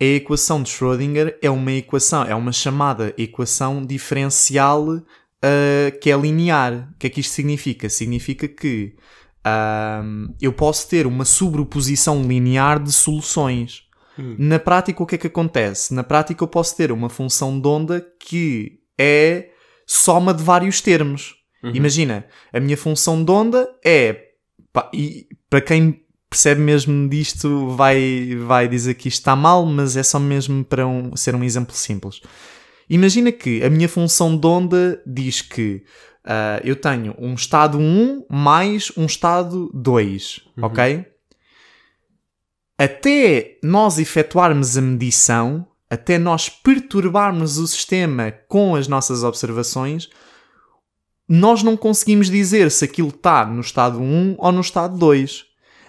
[0.00, 6.16] A equação de Schrödinger é uma equação, é uma chamada equação diferencial uh, que é
[6.16, 6.90] linear.
[6.94, 7.88] O que é que isto significa?
[7.88, 8.94] Significa que
[9.46, 13.82] uh, eu posso ter uma sobreposição linear de soluções.
[14.18, 14.36] Hum.
[14.38, 15.94] Na prática, o que é que acontece?
[15.94, 19.50] Na prática, eu posso ter uma função de onda que é
[19.86, 21.34] soma de vários termos.
[21.62, 21.74] Uhum.
[21.74, 24.28] Imagina, a minha função de onda é.
[24.72, 29.98] Pá, e para quem percebe mesmo disto, vai, vai dizer que isto está mal, mas
[29.98, 32.22] é só mesmo para um, ser um exemplo simples.
[32.88, 35.82] Imagina que a minha função de onda diz que
[36.26, 40.64] uh, eu tenho um estado 1 mais um estado 2, uhum.
[40.64, 41.06] ok?
[42.78, 50.08] Até nós efetuarmos a medição, até nós perturbarmos o sistema com as nossas observações,
[51.28, 55.44] nós não conseguimos dizer se aquilo está no estado 1 ou no estado 2.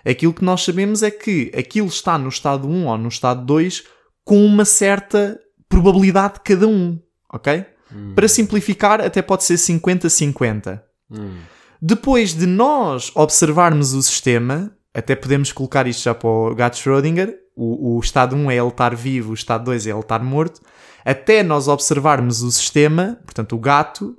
[0.05, 3.83] Aquilo que nós sabemos é que aquilo está no estado 1 ou no estado 2
[4.23, 6.99] com uma certa probabilidade de cada um,
[7.33, 7.65] ok?
[7.93, 8.13] Hum.
[8.15, 10.81] Para simplificar, até pode ser 50-50.
[11.11, 11.37] Hum.
[11.81, 17.37] Depois de nós observarmos o sistema, até podemos colocar isto já para o gato Schrödinger,
[17.55, 20.61] o, o estado 1 é ele estar vivo, o estado 2 é ele estar morto,
[21.05, 24.17] até nós observarmos o sistema, portanto o gato,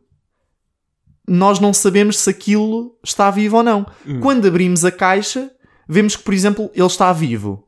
[1.26, 3.86] nós não sabemos se aquilo está vivo ou não.
[4.06, 4.20] Hum.
[4.20, 5.50] Quando abrimos a caixa,
[5.88, 7.66] vemos que, por exemplo, ele está vivo.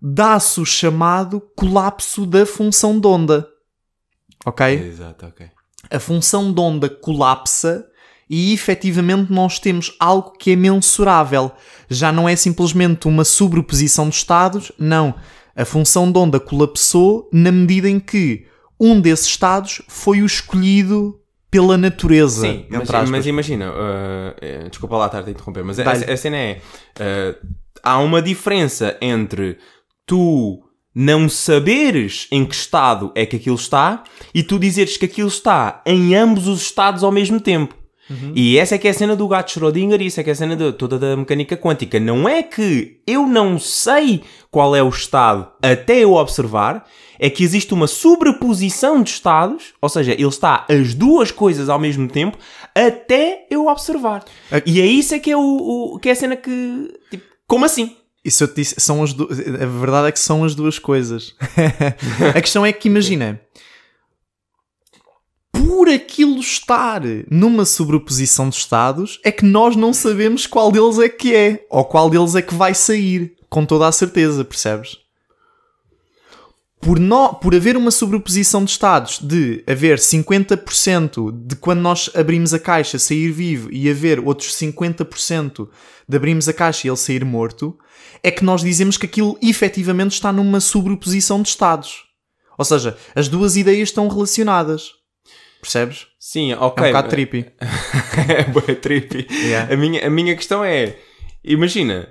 [0.00, 3.46] Dá-se o chamado colapso da função de onda.
[4.44, 4.66] Ok?
[4.66, 5.46] Exato, ok.
[5.90, 7.86] A função de onda colapsa
[8.28, 11.50] e efetivamente nós temos algo que é mensurável.
[11.88, 15.14] Já não é simplesmente uma sobreposição de estados, não.
[15.56, 18.46] A função de onda colapsou na medida em que
[18.78, 22.42] um desses estados foi o escolhido pela natureza.
[22.42, 26.60] Sim, mas, mas, imagina, uh, desculpa lá estar a interromper, mas a, a, cena é:
[27.00, 27.48] uh,
[27.82, 29.58] há uma diferença entre
[30.06, 30.62] tu
[31.00, 35.80] não saberes em que estado é que aquilo está e tu dizeres que aquilo está
[35.86, 37.74] em ambos os estados ao mesmo tempo.
[38.10, 38.32] Uhum.
[38.34, 40.34] E essa é que é a cena do gato Schrödinger e essa é que é
[40.34, 41.98] a cena de, toda da mecânica quântica.
[41.98, 46.86] Não é que eu não sei qual é o estado até eu observar,
[47.18, 51.78] é que existe uma sobreposição de estados, ou seja, ele está as duas coisas ao
[51.78, 52.36] mesmo tempo
[52.74, 54.22] até eu observar.
[54.66, 56.92] E é isso é que é, o, o, que é a cena que...
[57.10, 57.96] Tipo, como assim?
[58.30, 59.40] Isso eu te disse, são as duas.
[59.40, 61.34] A verdade é que são as duas coisas.
[62.32, 63.40] a questão é que imagina,
[65.52, 71.08] por aquilo estar numa sobreposição de estados, é que nós não sabemos qual deles é
[71.08, 74.99] que é, ou qual deles é que vai sair, com toda a certeza, percebes?
[76.80, 82.54] Por, no, por haver uma sobreposição de estados de haver 50% de quando nós abrimos
[82.54, 85.68] a caixa sair vivo e haver outros 50%
[86.08, 87.78] de abrirmos a caixa e ele sair morto,
[88.22, 92.04] é que nós dizemos que aquilo efetivamente está numa sobreposição de estados.
[92.56, 94.92] Ou seja, as duas ideias estão relacionadas.
[95.60, 96.06] Percebes?
[96.18, 96.84] Sim, ok.
[96.84, 97.46] É um bocado trippy.
[98.28, 99.26] é boa trippy.
[99.30, 99.72] Yeah.
[99.72, 100.96] A, minha, a minha questão é:
[101.44, 102.08] imagina,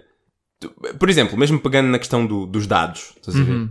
[0.99, 3.51] por exemplo, mesmo pegando na questão do, dos dados, estás a ver?
[3.51, 3.69] Uhum.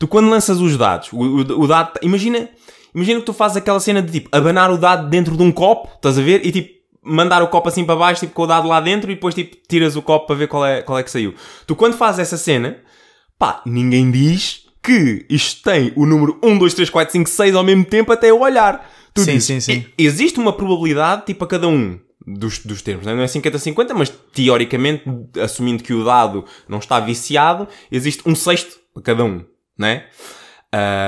[0.00, 2.48] Tu quando lanças os dados, o, o, o, dado, imagina,
[2.94, 5.90] imagina que tu fazes aquela cena de tipo abanar o dado dentro de um copo,
[5.94, 6.44] estás a ver?
[6.44, 9.14] E tipo mandar o copo assim para baixo, tipo com o dado lá dentro e
[9.14, 11.34] depois tipo tiras o copo para ver qual é, qual é que saiu.
[11.66, 12.78] Tu quando fazes essa cena,
[13.38, 17.62] pá, ninguém diz que isto tem o número 1, 2, 3, 4, 5, 6 ao
[17.62, 18.90] mesmo tempo até eu olhar.
[19.12, 19.84] Tu sim, dizes, sim, sim.
[19.98, 23.04] Existe uma probabilidade, tipo, a cada um dos, dos termos.
[23.04, 25.04] Não é 50-50, mas teoricamente,
[25.38, 29.44] assumindo que o dado não está viciado, existe um sexto para cada um,
[29.80, 30.04] né?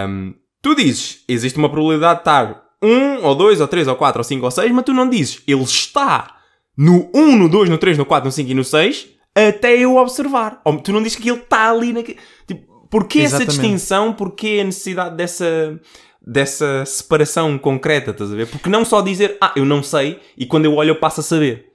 [0.09, 4.21] Um, tu dizes, existe uma probabilidade de estar um, ou dois, ou três, ou quatro,
[4.21, 6.39] ou cinco, ou seis, mas tu não dizes, ele está
[6.77, 9.97] no 1, no 2, no 3, no 4, no 5 e no 6, até eu
[9.97, 10.61] observar.
[10.65, 12.19] Ou tu não dizes que ele está ali naquele...
[12.47, 13.51] Tipo, porquê Exatamente.
[13.51, 14.13] essa distinção?
[14.13, 15.79] Porquê a necessidade dessa
[16.25, 18.47] dessa separação concreta, estás a ver?
[18.47, 21.23] Porque não só dizer, ah, eu não sei, e quando eu olho eu passo a
[21.23, 21.72] saber.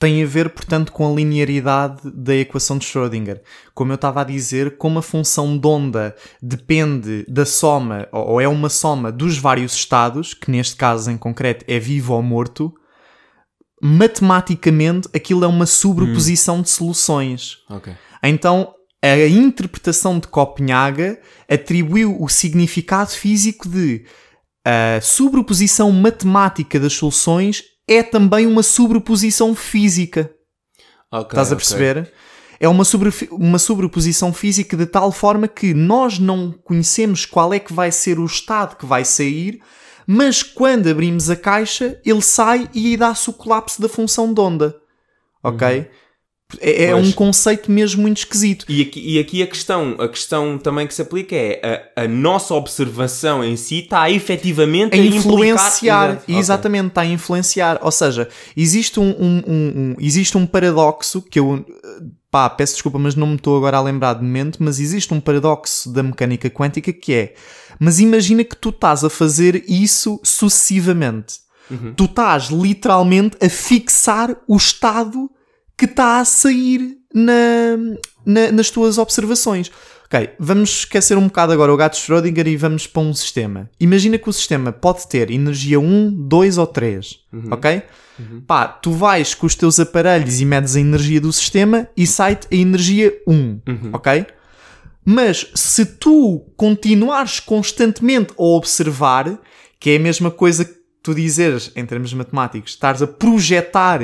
[0.00, 3.42] Tem a ver, portanto, com a linearidade da equação de Schrödinger.
[3.74, 8.46] Como eu estava a dizer, como a função de onda depende da soma, ou é
[8.46, 12.72] uma soma dos vários estados, que neste caso em concreto é vivo ou morto,
[13.82, 16.62] matematicamente aquilo é uma sobreposição hum.
[16.62, 17.58] de soluções.
[17.68, 17.94] Okay.
[18.22, 24.04] Então a interpretação de Copenhaga atribuiu o significado físico de
[24.64, 30.30] a sobreposição matemática das soluções é também uma sobreposição física.
[31.10, 32.12] Ok, Estás a perceber?
[32.60, 37.58] É uma, sobre, uma sobreposição física de tal forma que nós não conhecemos qual é
[37.58, 39.62] que vai ser o estado que vai sair,
[40.06, 44.76] mas quando abrimos a caixa, ele sai e dá-se o colapso da função de onda.
[45.42, 45.88] Ok?
[46.60, 48.64] É, é um conceito mesmo muito esquisito.
[48.68, 52.08] E aqui, e aqui a questão, a questão também que se aplica é a, a
[52.08, 56.38] nossa observação em si está efetivamente a a, influenciar, implicar...
[56.40, 57.78] Exatamente, está a influenciar.
[57.82, 61.66] Ou seja, existe um, um- um- um- existe um paradoxo que eu
[62.30, 65.20] pá, peço desculpa, mas não me estou agora a lembrar de momento, mas existe um
[65.20, 67.34] paradoxo da mecânica quântica que é,
[67.78, 71.34] mas imagina que tu estás a fazer isso sucessivamente.
[71.94, 75.30] Tu estás literalmente a fixar o estado
[75.78, 77.76] que está a sair na,
[78.26, 79.70] na- nas tuas observações.
[80.06, 83.68] Ok, vamos esquecer um bocado agora o gato de Schrödinger e vamos para um sistema.
[83.78, 87.18] Imagina que o sistema pode ter energia 1, 2 ou 3,
[87.50, 87.82] ok?
[88.46, 92.48] Pá, tu vais com os teus aparelhos e medes a energia do sistema e sai-te
[92.50, 93.60] a energia 1,
[93.92, 94.26] ok?
[95.04, 99.38] Mas se tu continuares constantemente a observar,
[99.78, 104.00] que é a mesma coisa que tu dizeres, em termos matemáticos, estares a projetar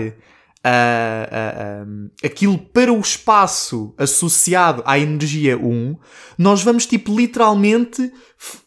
[0.65, 1.55] ah, ah,
[1.85, 5.97] ah, aquilo para o espaço associado à energia 1,
[6.39, 8.11] nós vamos, tipo, literalmente,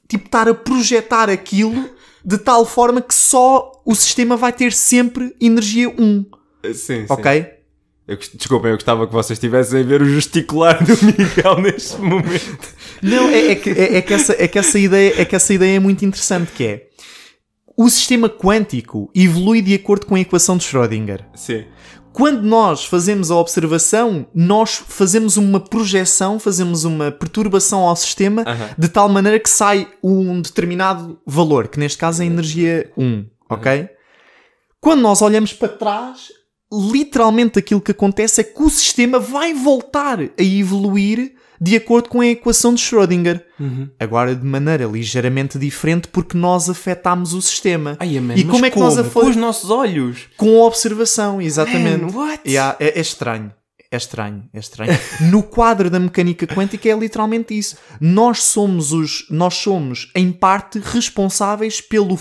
[0.07, 1.89] tipo, estar a projetar aquilo
[2.23, 6.25] de tal forma que só o sistema vai ter sempre energia 1,
[6.65, 7.05] Sim, sim.
[7.09, 7.57] ok?
[8.07, 11.99] Eu, gost- desculpem, eu gostava que vocês estivessem a ver o gesticular do Miguel neste
[11.99, 12.69] momento.
[13.01, 15.53] Não, é, é que, é, é que essa, é, que essa ideia, é que essa
[15.53, 16.87] ideia é muito interessante, que é
[17.77, 21.23] o sistema quântico evolui de acordo com a equação de Schrödinger.
[21.35, 21.63] Sim.
[22.11, 28.69] Quando nós fazemos a observação, nós fazemos uma projeção, fazemos uma perturbação ao sistema Aham.
[28.75, 33.25] de tal maneira que sai um determinado valor, que neste caso é a energia 1,
[33.47, 33.87] ok?
[34.81, 36.29] Quando nós olhamos para trás,
[36.73, 42.21] literalmente aquilo que acontece é que o sistema vai voltar a evoluir de acordo com
[42.21, 43.45] a equação de Schrödinger.
[43.99, 47.97] Agora de maneira ligeiramente diferente porque nós afetámos o sistema.
[47.99, 50.27] Ai, man, e como é que nós a Com os nossos olhos.
[50.37, 52.03] com a observação, exatamente.
[52.03, 52.41] Man, what?
[52.47, 53.51] Yeah, é, é estranho.
[53.89, 54.99] É estranho, é estranho.
[55.31, 57.77] No quadro da mecânica quântica é literalmente isso.
[58.01, 62.17] Nós somos os, nós somos em parte responsáveis pelo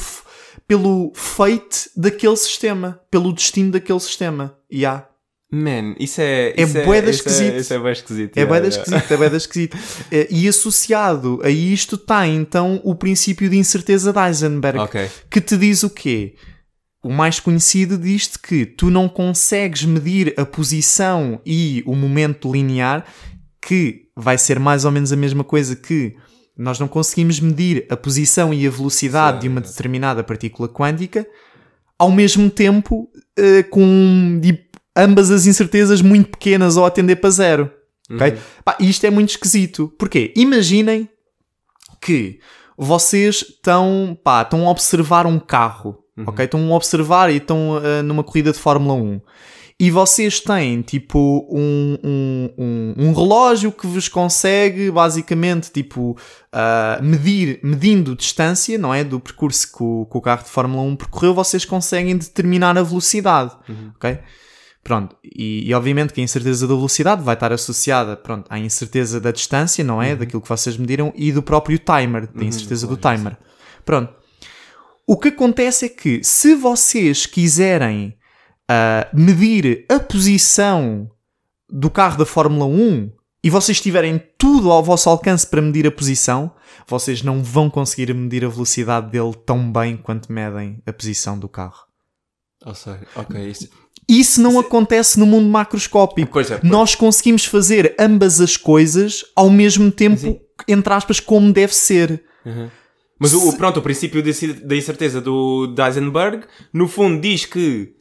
[0.68, 4.56] pelo fate daquele sistema, pelo destino daquele sistema.
[4.72, 5.06] Yeah.
[5.50, 6.54] Man, isso é.
[6.56, 7.56] É isso bué da isso esquisito.
[7.56, 8.36] Isso é bem esquisito.
[8.36, 8.68] É yeah.
[8.68, 9.76] esquisito, é bem esquisito.
[10.10, 15.08] Eh, E associado a isto está então o princípio de incerteza de Heisenberg, Ok.
[15.30, 16.34] que te diz o quê?
[17.02, 23.06] O mais conhecido diz-te que tu não consegues medir a posição e o momento linear,
[23.62, 26.16] que vai ser mais ou menos a mesma coisa que
[26.58, 31.24] nós não conseguimos medir a posição e a velocidade de uma determinada partícula quântica,
[31.98, 34.40] ao mesmo tempo eh, com
[34.96, 37.70] ambas as incertezas muito pequenas ou a tender para zero.
[38.10, 38.38] ok?
[38.64, 39.92] Pá, e isto é muito esquisito.
[39.98, 40.32] Porquê?
[40.36, 41.08] Imaginem
[42.00, 42.38] que
[42.76, 46.44] vocês estão, pá, estão a observar um carro, ok?
[46.44, 49.20] Estão a observar e estão ah, numa corrida de Fórmula 1.
[49.78, 56.16] E vocês têm, tipo, um, um, um, um relógio que vos consegue, basicamente, tipo,
[56.52, 59.04] ah, medir, medindo distância, não é?
[59.04, 62.82] Do percurso que o, que o carro de Fórmula 1 percorreu, vocês conseguem determinar a
[62.82, 63.52] velocidade,
[63.96, 64.18] ok?
[64.86, 69.20] Pronto, e, e obviamente que a incerteza da velocidade vai estar associada pronto, à incerteza
[69.20, 70.14] da distância, não é?
[70.14, 73.36] Daquilo que vocês mediram e do próprio timer, da incerteza do timer.
[73.84, 74.14] Pronto.
[75.04, 78.16] O que acontece é que se vocês quiserem
[78.68, 81.10] ah, medir a posição
[81.68, 83.10] do carro da Fórmula 1
[83.42, 86.54] e vocês tiverem tudo ao vosso alcance para medir a posição,
[86.86, 91.48] vocês não vão conseguir medir a velocidade dele tão bem quanto medem a posição do
[91.48, 91.86] carro.
[92.64, 93.50] Ou seja, ok.
[93.50, 93.85] Isso...
[94.08, 96.38] Isso não acontece no mundo macroscópico.
[96.40, 96.44] É.
[96.62, 102.22] Nós conseguimos fazer ambas as coisas ao mesmo tempo, entre aspas, como deve ser.
[103.18, 107.95] Mas o, pronto, o princípio da incerteza do Heisenberg, no fundo, diz que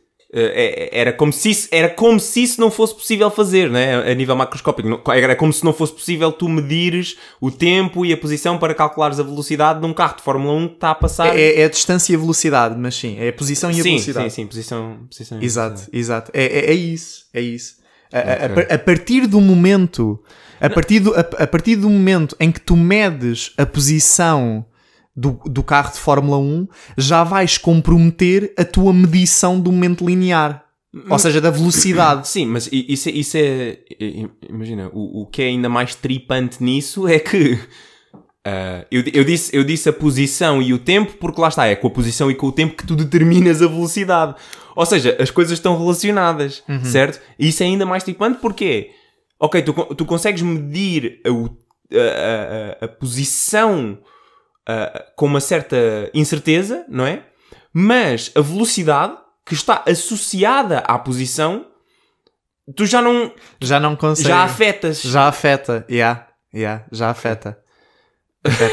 [0.92, 4.12] era, como se isso, era como se isso não fosse possível fazer, né?
[4.12, 5.02] a nível macroscópico.
[5.12, 9.20] Era como se não fosse possível tu medires o tempo e a posição para calculares
[9.20, 11.38] a velocidade de um carro de Fórmula 1 que está a passar.
[11.38, 13.90] É, é a distância e a velocidade, mas sim, é a posição e a sim,
[13.92, 14.30] velocidade.
[14.30, 14.98] sim, sim, posição.
[15.10, 15.98] posição e Exato, velocidade.
[15.98, 16.32] exato.
[16.34, 17.76] É, é, é isso, é isso.
[18.12, 20.22] A, a- a partir do momento,
[20.60, 24.66] a partir do, a, a partir do momento em que tu medes a posição
[25.16, 30.64] do, do carro de Fórmula 1, já vais comprometer a tua medição do momento linear.
[31.10, 32.28] Ou seja, da velocidade.
[32.28, 33.78] Sim, mas isso, é- isso é.
[34.00, 37.60] i- Imagina, o, o que é ainda mais tripante nisso é que.
[38.46, 41.76] ah, eu, eu, disse, eu disse a posição e o tempo, porque lá está, é
[41.76, 44.36] com a posição e com o tempo que tu determinas a velocidade.
[44.74, 47.22] Ou seja, as coisas estão relacionadas, certo?
[47.38, 48.92] E isso é ainda mais tripante porque,
[49.40, 51.30] ok, tu, tu consegues medir a-
[51.98, 53.98] a- a- a posição
[54.68, 55.76] ah, com uma certa
[56.14, 57.24] incerteza, não é?
[57.74, 61.68] Mas a velocidade que está associada à posição,
[62.76, 63.32] tu já não.
[63.62, 64.30] Já não consegue.
[64.30, 65.02] já afetas.
[65.02, 65.86] Já afeta.
[65.90, 67.58] Yeah, yeah, já afeta.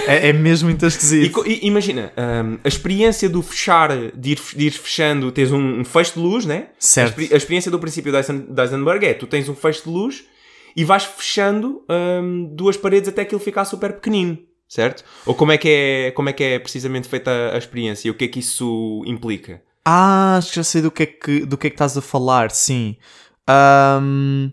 [0.07, 1.43] é, é mesmo muito esquisito.
[1.47, 2.13] e imagina,
[2.45, 6.21] hum, a experiência do fechar, de ir, de ir fechando, tens um, um fecho de
[6.21, 6.69] luz, né?
[6.79, 7.19] Certo.
[7.19, 9.89] A, a experiência do princípio de Eisen- de Heisenberg é, tu tens um fecho de
[9.89, 10.25] luz
[10.77, 14.39] e vais fechando hum, duas paredes até aquilo ficar super pequenino,
[14.73, 15.05] certo?
[15.27, 18.11] Ou como é que é, como é, que é precisamente feita a, a experiência e
[18.11, 19.61] o que é que isso implica?
[19.85, 22.01] Ah, acho que já sei do que é que, do que, é que estás a
[22.01, 22.97] falar, sim.
[23.47, 24.51] Ahm,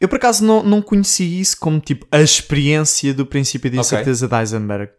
[0.00, 4.26] eu por acaso não, não conheci isso como tipo a experiência do princípio de incerteza
[4.26, 4.90] de Heisenberg.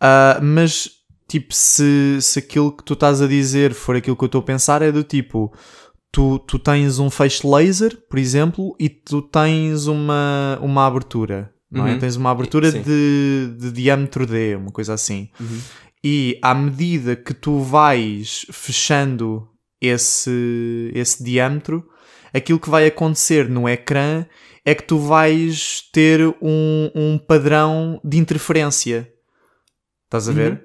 [0.00, 0.88] Ah, mas
[1.28, 4.44] tipo, se, se aquilo que tu estás a dizer for aquilo que eu estou a
[4.44, 5.52] pensar, é do tipo.
[6.10, 11.86] Tu, tu tens um feixe laser, por exemplo, e tu tens uma, uma abertura, não
[11.86, 11.92] é?
[11.92, 11.98] Uhum.
[11.98, 12.82] Tens uma abertura Sim.
[12.82, 15.28] de, de diâmetro D, uma coisa assim.
[16.02, 19.48] E à medida que tu vais fechando
[19.80, 21.86] esse, esse diâmetro,
[22.32, 24.26] aquilo que vai acontecer no ecrã
[24.64, 29.10] é que tu vais ter um, um padrão de interferência.
[30.06, 30.52] Estás a ver?
[30.52, 30.58] Uhum.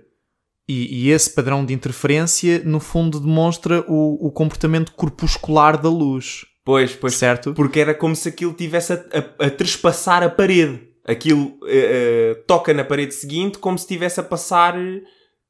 [0.69, 6.45] E, e esse padrão de interferência, no fundo, demonstra o, o comportamento corpuscular da luz.
[6.63, 7.53] Pois, pois, Certo?
[7.53, 8.95] porque era como se aquilo tivesse a,
[9.39, 10.79] a- a trespassar a parede.
[11.09, 14.75] Aquilo eh, toca na parede seguinte como se estivesse a passar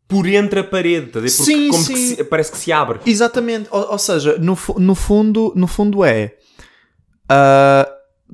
[0.08, 1.12] por entre a parede, ver?
[1.14, 1.94] Porque Sim, como sim.
[1.94, 3.00] que se- parece que se abre.
[3.06, 3.68] Exatamente.
[3.72, 6.34] Ou, ou seja, no, no, fundo, no fundo é.
[7.28, 7.88] ah,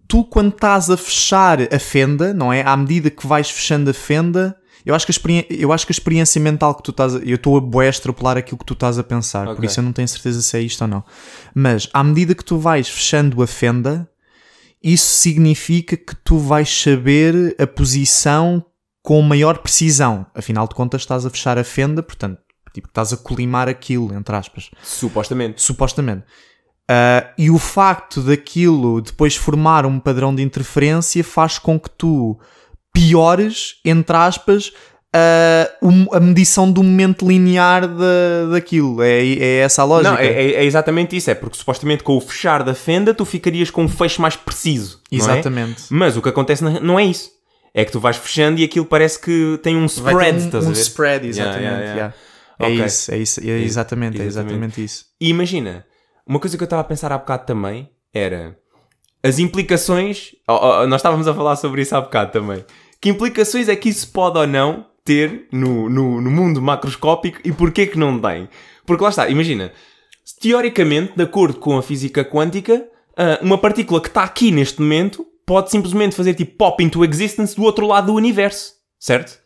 [0.07, 2.61] tu, quando estás a fechar a fenda, não é?
[2.61, 4.55] À medida que vais fechando a fenda,
[4.85, 7.19] eu acho que a, experi- eu acho que a experiência mental que tu estás a,
[7.19, 9.65] Eu estou a bué extrapolar aquilo que tu estás a pensar, por Ok.
[9.65, 11.03] isso eu não tenho certeza se é isto ou não.
[11.53, 14.07] Mas à medida que tu vais fechando a fenda,
[14.83, 18.63] isso significa que tu vais saber a posição
[19.01, 20.25] com maior precisão.
[20.33, 22.39] Afinal de contas, estás a fechar a fenda, portanto,
[22.73, 24.69] tipo, estás a colimar aquilo, entre aspas.
[24.83, 25.61] Supostamente.
[25.61, 26.23] Supostamente.
[26.87, 32.39] Ah, e o facto daquilo depois formar um padrão de interferência faz com que tu
[32.93, 34.71] piores, entre aspas,
[35.81, 39.01] um- a medição do momento linear da, daquilo.
[39.01, 40.11] É, é essa a lógica.
[40.11, 41.29] Não, é, é- é exatamente isso.
[41.31, 44.99] É porque supostamente com o fechar da fenda tu ficarias com um fecho mais preciso.
[45.11, 45.15] é?
[45.15, 45.83] Exatamente.
[45.89, 47.31] Mas o que acontece não é isso.
[47.73, 50.71] É que tu vais fechando e aquilo parece que tem um spread, estás um, a
[50.71, 50.79] um ver?
[50.81, 51.61] spread, exatamente.
[51.63, 52.13] Yeah, yeah, yeah.
[52.57, 52.85] É Ok.
[52.85, 54.53] isso, é isso, é exatamente, é exatamente.
[54.53, 55.05] exatamente isso.
[55.19, 55.85] E imagina,
[56.25, 58.57] uma coisa que eu estava a pensar há bocado também era
[59.21, 60.31] as implicações.
[60.47, 60.53] oh,
[60.83, 62.63] oh, nós estávamos a falar sobre isso há bocado também.
[63.01, 67.51] Que implicações é que isso pode ou não ter no, no, no mundo macroscópico e
[67.51, 68.49] porquê que não tem?
[68.85, 69.71] Porque lá está, imagina,
[70.41, 72.85] teoricamente, de acordo com a física quântica,
[73.15, 77.55] ah, uma partícula que está aqui neste momento pode simplesmente fazer tipo pop into existence
[77.55, 79.39] do outro lado do universo, certo?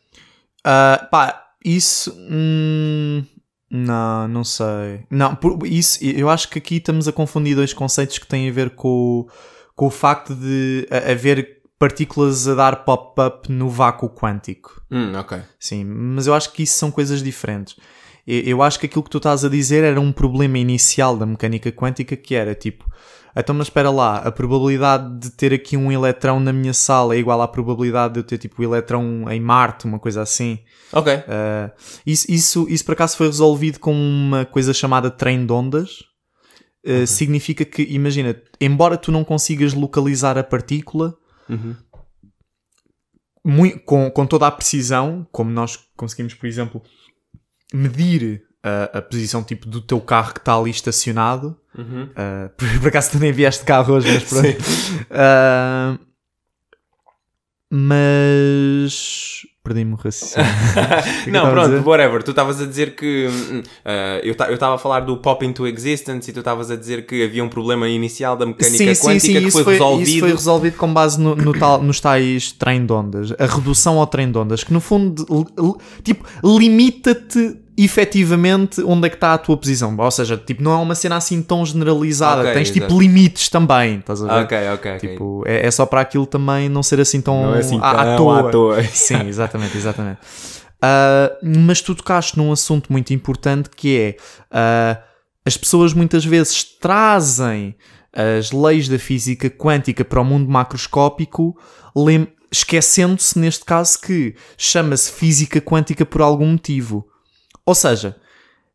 [0.63, 2.15] Ah, pá, isso.
[2.17, 3.23] hum,
[3.69, 5.01] não, não sei.
[5.11, 8.51] Não, por- isso, eu acho que aqui estamos a confundir dois conceitos que têm a
[8.51, 9.27] ver com,
[9.75, 14.81] com o facto de haver partículas a dar pop-up no vácuo quântico.
[14.91, 15.39] Hum, ok.
[15.57, 17.77] Sim, mas eu acho que isso são coisas diferentes.
[18.27, 21.71] Eu, acho que aquilo que tu estás a dizer era um problema inicial da mecânica
[21.71, 22.85] quântica que era tipo,
[23.35, 27.17] então mas espera lá, a probabilidade de ter aqui um eletrão na minha sala é
[27.17, 30.59] igual à probabilidade de eu ter tipo o eletrão em Marte, uma coisa assim.
[30.93, 31.11] Ok.
[31.11, 31.71] Uh,
[32.05, 36.03] isso, isso, isso por acaso foi resolvido com uma coisa chamada trem de ondas.
[36.85, 41.17] Uh, Significa que, imagina, embora tu não consigas localizar a partícula
[41.49, 41.75] Uhum.
[43.43, 46.81] mui- com, com toda a precisão, como nós conseguimos, por exemplo,
[47.73, 51.57] medir a, a posição tipo do teu carro que está ali estacionado.
[51.77, 52.03] Uhum.
[52.05, 54.47] Uh, por, por acaso tu nem vieste carro hoje, mas pronto.
[55.09, 56.08] Uh,
[57.71, 60.49] mas perdi-me o raciocínio.
[61.27, 62.23] É não, pronto, whatever.
[62.23, 63.27] Tu estavas a dizer que.
[63.85, 67.23] ah, eu estava a falar do pop into existence e tu estavas a dizer que
[67.23, 70.07] havia um problema inicial da mecânica quântica que isso foi, resolvido.
[70.09, 73.33] Isso foi resolvido com base no, no tal, nos tais trem de ondas.
[73.37, 75.25] A redução ao trem de ondas, que no fundo,
[76.03, 79.95] tipo, limita-te efetivamente onde é que está a tua posição.
[79.97, 82.41] Ou seja, tipo, não é uma cena assim tão generalizada.
[82.41, 82.99] Ok, Tens tipo exato.
[82.99, 84.43] limites também, estás a ver?
[84.43, 84.97] Ok, ok.
[84.97, 88.13] Tipo, é, é só para aquilo também não ser assim tão Não é assim à,
[88.13, 88.39] à toa.
[88.39, 88.83] à toa.
[88.91, 90.19] Sim, exatamente, exatamente.
[90.81, 94.17] Ah, mas tu tocaste num assunto muito importante que é
[94.51, 95.01] ah,
[95.45, 97.75] as pessoas muitas vezes trazem
[98.13, 101.55] as leis da física quântica para o mundo macroscópico,
[102.51, 107.05] esquecendo-se neste caso que chama-se física quântica por algum motivo.
[107.69, 108.15] Ou seja,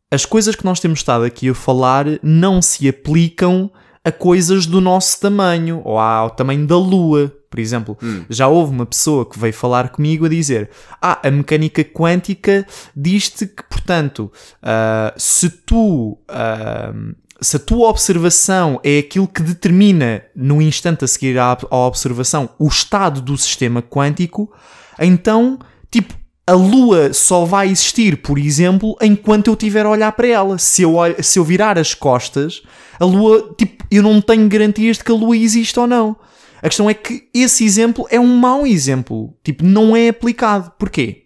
[0.09, 3.69] as coisas que nós temos estado aqui a falar não se aplicam
[4.05, 7.35] a coisas do nosso tamanho ou ao tamanho da Lua.
[7.51, 7.99] Por exemplo,
[8.31, 10.71] já houve uma pessoa que veio falar comigo a dizer:
[11.03, 12.65] Ah, a mecânica quântica
[12.95, 14.31] diz-te que, portanto,
[14.63, 16.17] ah, se tu.
[16.29, 16.93] ah,
[17.41, 22.49] se a tua observação é aquilo que determina no instante a seguir à, à observação
[22.61, 24.53] o estado do sistema quântico,
[25.01, 25.59] então,
[25.91, 26.15] tipo,
[26.47, 30.59] a Lua só vai existir, por exemplo, enquanto eu estiver a olhar para ela.
[30.59, 32.63] Se eu, se eu virar as costas,
[33.01, 36.17] a Lua, tipo, eu não tenho garantias de que a Lua existe ou não.
[36.61, 39.35] A questão é que esse exemplo é um mau exemplo.
[39.43, 40.73] Tipo, não é aplicado.
[40.79, 41.25] Porquê?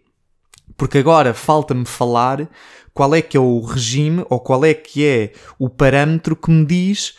[0.77, 2.49] Porque agora falta-me falar
[2.95, 6.65] qual é que é o regime ou qual é que é o parâmetro que me
[6.65, 7.15] diz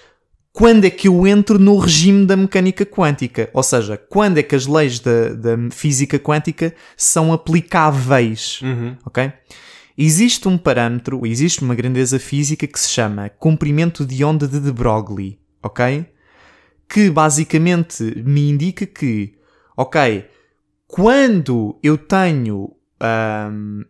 [0.52, 3.50] quando é que eu entro no regime da mecânica quântica.
[3.54, 8.60] Ou seja, quando é que as leis da, da física quântica são aplicáveis.
[9.06, 9.32] Ok?
[9.98, 14.72] Existe um parâmetro, existe uma grandeza física que se chama comprimento de onda de de
[14.72, 15.40] Broglie.
[15.62, 16.06] Ok?
[16.88, 19.34] Que basicamente me indica que,
[19.78, 20.26] ok,
[20.88, 22.72] quando eu tenho.
[23.00, 23.84] ahm,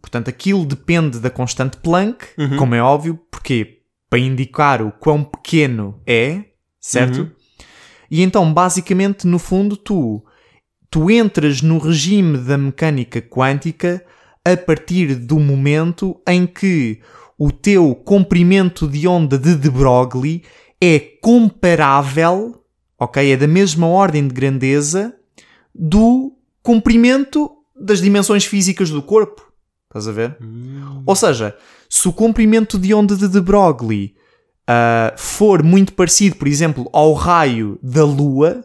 [0.00, 2.26] portanto, aquilo depende da constante Planck,
[2.58, 3.81] como é óbvio, porque
[4.12, 6.44] para indicar o quão pequeno é,
[6.78, 7.30] certo?
[8.10, 10.22] E então, basicamente, no fundo, tu,
[10.90, 14.04] tu entras no regime da mecânica quântica
[14.44, 17.00] a partir do momento em que
[17.38, 20.42] o teu comprimento de onda de de Broglie
[20.78, 22.62] é comparável,
[22.98, 23.32] ok?
[23.32, 25.16] É da mesma ordem de grandeza
[25.74, 29.50] do comprimento das dimensões físicas do corpo.
[29.88, 30.36] Estás a ver?
[31.06, 31.56] Ou seja,
[31.92, 34.14] se o comprimento de onda de de Broglie
[34.66, 38.64] ah, for muito parecido, por exemplo, ao raio da Lua,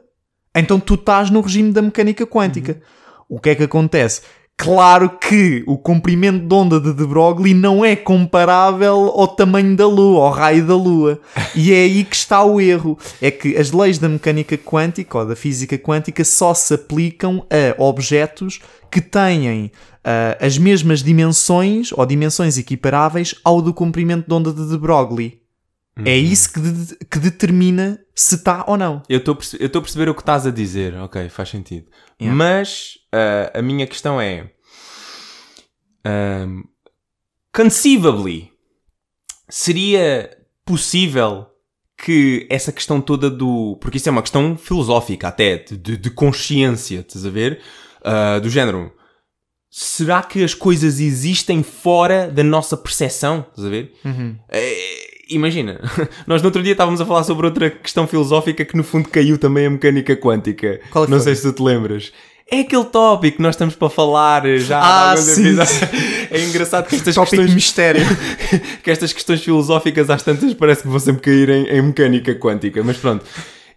[0.56, 2.82] então tu estás no regime da mecânica quântica.
[3.28, 4.22] O que é que acontece?
[4.56, 9.86] Claro que o comprimento de onda de de Broglie não é comparável ao tamanho da
[9.86, 11.20] Lua, ao raio da Lua.
[11.54, 12.98] E é aí que está o erro.
[13.22, 17.84] É que as leis da mecânica quântica ou da física quântica só se aplicam a
[17.84, 19.70] objetos que têm
[20.08, 25.42] ah, as mesmas dimensões ou dimensões equiparáveis ao do comprimento de onda de de Broglie.
[26.06, 29.02] É isso que, de- que determina se está ou não.
[29.10, 31.88] Eu estou a perceber o que estás a dizer, ok, faz sentido.
[32.22, 32.38] Yeah.
[32.38, 34.52] Mas ah, a minha questão é.
[36.06, 36.62] ahm,
[37.54, 38.52] conceivably,
[39.50, 41.48] seria possível
[41.98, 43.78] que essa questão toda do.
[43.82, 47.60] Porque isso é uma questão filosófica, até, de, de- consciência, estás a ver?
[48.04, 48.92] Ah, do género.
[49.80, 53.46] Será que as coisas existem fora da nossa percepção?
[53.52, 53.94] Estás a ver?
[54.50, 54.76] É,
[55.30, 55.80] imagina,
[56.26, 59.38] nós no outro dia estávamos a falar sobre outra questão filosófica que no fundo caiu
[59.38, 60.82] também a mecânica quântica.
[60.90, 62.12] Qual é Não sei se tu te lembras.
[62.50, 65.56] É aquele tópico que nós estamos para falar já há Ah, sim.
[66.32, 68.02] É engraçado que estas Tópico questões mistério.
[68.82, 72.84] que estas questões filosóficas às tantas parece que vão sempre cair em, em mecânica quântica,
[72.84, 73.24] mas pronto.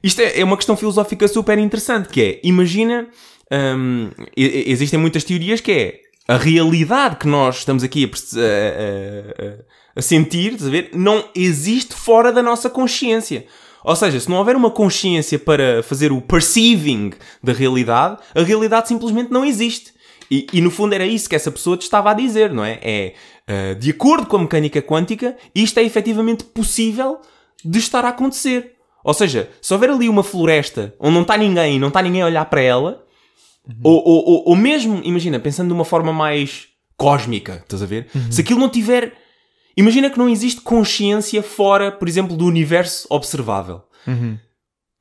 [0.02, 3.06] Isto é, é uma questão filosófica super interessante, que é, imagina,
[4.36, 10.54] existem muitas teorias que é a realidade que nós estamos aqui a, a- a- sentir,
[10.54, 13.44] a ver, não existe fora da nossa consciência.
[13.82, 18.88] Ou seja, se não houver uma consciência para fazer o perceiving da realidade, a realidade
[18.88, 19.92] simplesmente não existe.
[20.30, 22.78] E, e, no fundo era isso que essa pessoa te estava a dizer, não é?
[22.82, 23.14] É,
[23.48, 27.18] ah, de acordo com a mecânica quântica, isto é efetivamente possível
[27.64, 28.74] de estar a acontecer.
[29.02, 32.26] Ou seja, se houver ali uma floresta onde não está ninguém não está ninguém a
[32.26, 33.04] olhar para ela,
[33.82, 38.08] ou, ou, ou, ou mesmo, imagina, pensando de uma forma mais cósmica, estás a ver?
[38.30, 39.12] Se aquilo não tiver.
[39.76, 43.82] Imagina que não existe consciência fora, por exemplo, do universo observável.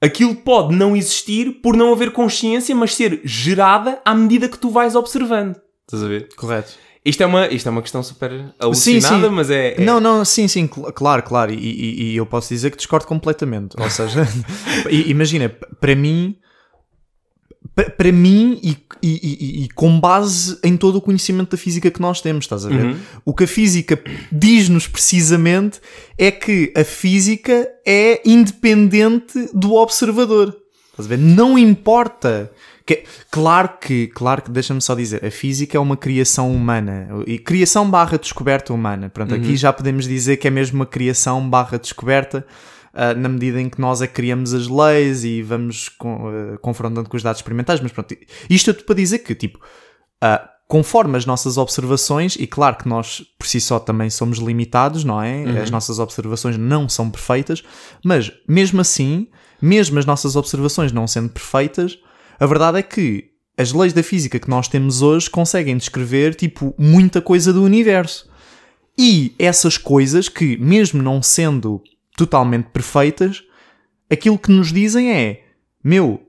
[0.01, 4.69] Aquilo pode não existir por não haver consciência, mas ser gerada à medida que tu
[4.69, 5.57] vais observando.
[5.85, 6.29] Estás a ver?
[6.37, 6.71] Correto.
[7.03, 9.33] Isto é uma, isto é uma questão super alucinada, sim.
[9.33, 9.73] mas é.
[9.81, 11.51] é- Não, não, sim, sim, cl- claro, claro.
[11.51, 13.75] E, e- e eu posso dizer que discordo completamente.
[13.79, 14.25] Ou seja,
[14.89, 15.49] imagina,
[15.81, 16.35] para mim,
[17.83, 19.07] para mim e, e-
[19.61, 22.69] e- e com base em todo o conhecimento da física que nós temos, estás a
[22.69, 22.95] ver?
[23.25, 24.01] O que a física
[24.31, 25.79] diz-nos precisamente
[26.17, 30.55] é que a física é independente do observador.
[30.91, 31.17] Estás a ver?
[31.17, 32.51] Não importa.
[32.85, 37.07] Que, claro que, claro que, deixa-me só dizer, a física é uma criação humana.
[37.27, 39.09] E criação barra descoberta humana.
[39.09, 42.43] Pronto, aqui já podemos dizer que é mesmo uma criação barra descoberta
[42.93, 46.57] ah, na medida em que nós é que criamos as leis e vamos com- ah,
[46.59, 47.79] confrontando com os dados experimentais.
[47.81, 48.15] Mas pronto,
[48.49, 49.59] isto é tudo para dizer que, tipo,
[50.21, 55.03] ah, conforme as nossas observações, e claro que nós por si só também somos limitados,
[55.03, 55.43] não é?
[55.61, 57.63] As nossas observações não são perfeitas,
[58.05, 59.27] mas mesmo assim,
[59.61, 61.97] mesmo as nossas observações não sendo perfeitas,
[62.39, 66.73] a verdade é que as leis da física que nós temos hoje conseguem descrever, tipo,
[66.77, 68.29] muita coisa do universo.
[68.97, 71.81] E essas coisas que, mesmo não sendo
[72.19, 73.43] totalmente perfeitas,
[74.11, 75.43] aquilo que nos dizem é:
[75.83, 76.21] meu,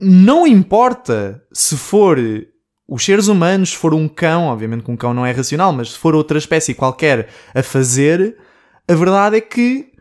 [0.00, 2.18] não importa se for
[2.88, 5.92] os seres humanos, se for um cão, obviamente que um cão não é racional, mas
[5.92, 8.36] se for outra espécie qualquer a fazer,
[8.88, 9.92] a verdade é que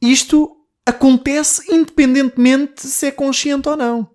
[0.00, 0.50] isto
[0.86, 4.08] acontece independentemente se é consciente ou não.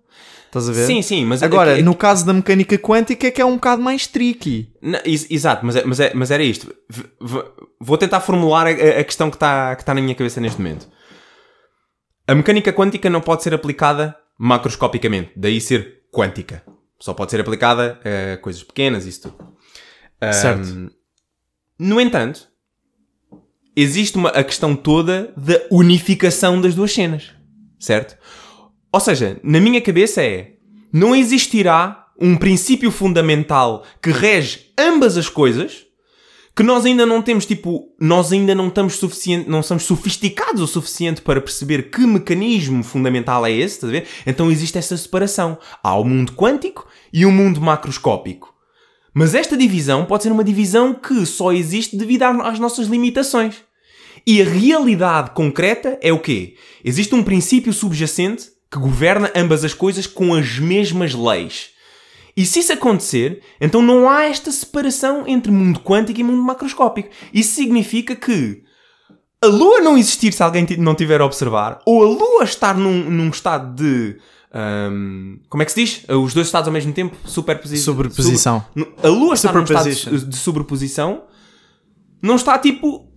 [0.46, 0.84] Estás a ver?
[0.86, 3.54] Sim, sim, mas Agora, é- é- no caso da mecânica quântica é que é um
[3.54, 4.72] bocado mais tricky.
[4.82, 6.74] Não, ex- exato, mas, é- mas, é- mas era isto.
[6.88, 7.44] V-
[7.80, 10.88] vou tentar formular a, a questão que está que tá na minha cabeça neste momento.
[12.26, 16.62] A mecânica quântica não pode ser aplicada macroscopicamente, daí ser quântica.
[16.98, 19.54] Só pode ser aplicada a coisas pequenas, isso tudo.
[20.32, 20.92] Certo.
[21.78, 22.46] No entanto,
[23.74, 27.32] existe uma, a questão toda da unificação das duas cenas,
[27.78, 28.18] certo?
[28.92, 30.54] Ou seja, na minha cabeça é,
[30.92, 35.86] não existirá um princípio fundamental que rege ambas as coisas
[36.60, 40.66] que nós ainda não temos, tipo, nós ainda não estamos suficiente, não somos sofisticados o
[40.66, 44.06] suficiente para perceber que mecanismo fundamental é esse, estás a ver?
[44.26, 45.56] Então existe essa separação.
[45.82, 48.54] Há o mundo quântico e o mundo macroscópico.
[49.14, 53.54] Mas esta divisão pode ser uma divisão que só existe devido às nossas limitações.
[54.26, 56.56] E a realidade concreta é o quê?
[56.84, 61.70] Existe um princípio subjacente que governa ambas as coisas com as mesmas leis.
[62.36, 67.10] E se isso acontecer, então não há esta separação entre mundo quântico e mundo macroscópico.
[67.32, 68.62] Isso significa que
[69.42, 73.10] a Lua não existir se alguém não tiver a observar, ou a Lua estar num,
[73.10, 74.18] num estado de.
[74.52, 76.04] ahm, como é que se diz?
[76.08, 77.16] Os dois estados ao mesmo tempo?
[77.24, 77.94] Superposição.
[77.94, 78.64] Sobreposição.
[79.02, 81.22] A Lua está num estado de, de sobreposição,
[82.22, 83.08] não está tipo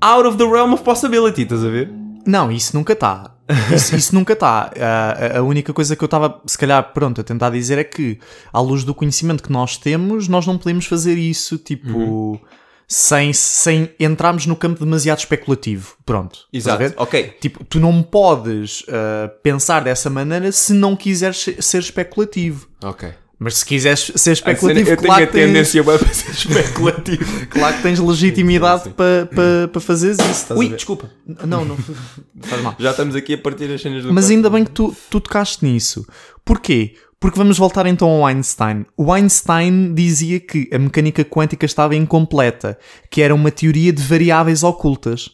[0.00, 1.92] out of the realm of possibility, estás a ver?
[2.26, 3.34] Não, isso nunca está.
[3.74, 4.70] Isso, isso nunca está.
[4.78, 8.18] A, a única coisa que eu estava, se calhar, pronto, a tentar dizer é que,
[8.52, 12.38] à luz do conhecimento que nós temos, nós não podemos fazer isso, tipo, Uhum.
[12.86, 15.94] sem, sem entrarmos no campo demasiado especulativo.
[16.04, 16.40] Pronto.
[16.76, 16.94] ver?
[16.96, 17.36] Ok.
[17.40, 22.68] Tipo, tu não podes ah, pensar dessa maneira se não quiseres ser, ser especulativo.
[22.82, 23.12] Ok.
[23.42, 26.30] Mas se quiseres ser especulativo, eu tenho claro, a que tens, tendência bué para ser
[26.30, 27.46] especulativo.
[27.46, 28.94] claro que tens legitimidade Sim, sim.
[28.94, 30.30] para para para fazeres isso.
[30.30, 31.10] estás Ui, desculpa.
[31.46, 31.76] Não, não.
[32.42, 32.76] Faz mal.
[32.78, 34.36] Já estamos aqui a partir as cenas do Mas quarto.
[34.36, 36.06] ainda bem que tu, tu tocaste nisso.
[36.44, 36.94] Porquê?
[37.18, 38.84] Porque vamos voltar então ao Einstein.
[38.94, 42.78] O Einstein dizia que a mecânica quântica estava incompleta,
[43.10, 45.30] que era uma teoria de variáveis ocultas.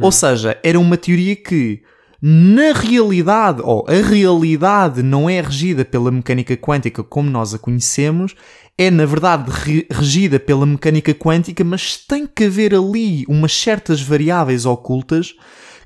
[0.00, 1.82] Ou seja, era uma teoria que,
[2.26, 8.34] na realidade, ou a realidade não é regida pela mecânica quântica como nós a conhecemos,
[8.78, 14.00] é na verdade re- regida pela mecânica quântica, mas tem que haver ali umas certas
[14.00, 15.34] variáveis ocultas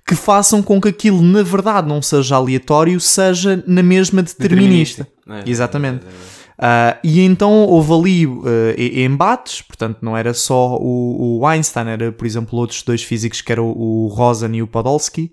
[0.07, 5.09] que façam com que aquilo na verdade não seja aleatório, seja na mesma determinista.
[5.28, 6.05] É, Exatamente.
[6.07, 8.29] é, é, Ah, e então houve ali
[8.77, 13.41] e- embates, portanto não era só o, o Einstein, era por exemplo outros dois físicos
[13.41, 15.31] que eram o, o Rosen e o Podolsky,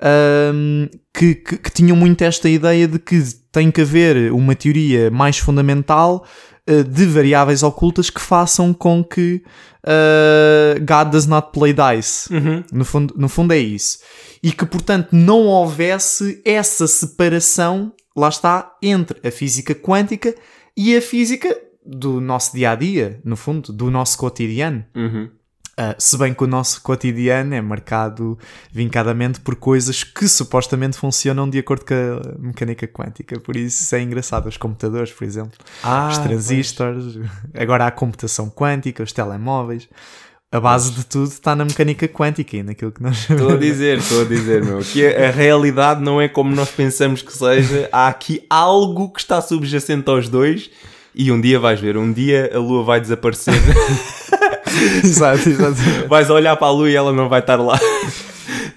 [0.00, 5.10] ahm, que, que- que tinham muito esta ideia de que tem que haver uma teoria
[5.10, 6.24] mais fundamental
[6.66, 9.42] ah, de variáveis ocultas que façam com que
[10.80, 12.32] God does not play dice.
[12.32, 12.62] Uhum.
[12.72, 13.98] No fundo, no fundo é isso.
[14.42, 20.34] E que, portanto, não houvesse essa separação, lá está, entre a física quântica
[20.76, 24.84] e a física do nosso dia a dia, no fundo, do nosso cotidiano.
[24.94, 25.28] Uhum.
[25.76, 28.38] Ah, se bem que o nosso cotidiano é marcado
[28.70, 33.40] vincadamente por coisas que supostamente funcionam de acordo com a mecânica quântica.
[33.40, 34.48] Por isso isso é engraçado.
[34.48, 37.18] Os computadores, por exemplo, Ah, os transistores,
[37.54, 39.88] agora há a computação quântica, os telemóveis.
[40.52, 43.96] A base de tudo está na mecânica quântica e naquilo que nós Estou a dizer,
[43.96, 47.88] estou a dizer, meu, que a, a realidade não é como nós pensamos que seja.
[47.90, 50.70] Há aqui algo que está subjacente aos dois
[51.14, 53.54] e um dia vais ver, um dia a lua vai desaparecer,
[55.02, 55.76] exato, exato.
[56.06, 57.80] vais olhar para a lua e ela não vai estar lá.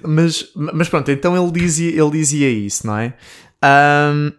[0.02, 3.14] Mas, mas pronto, então ele dizia, ele dizia isso, não é?
[3.62, 4.32] Ahm,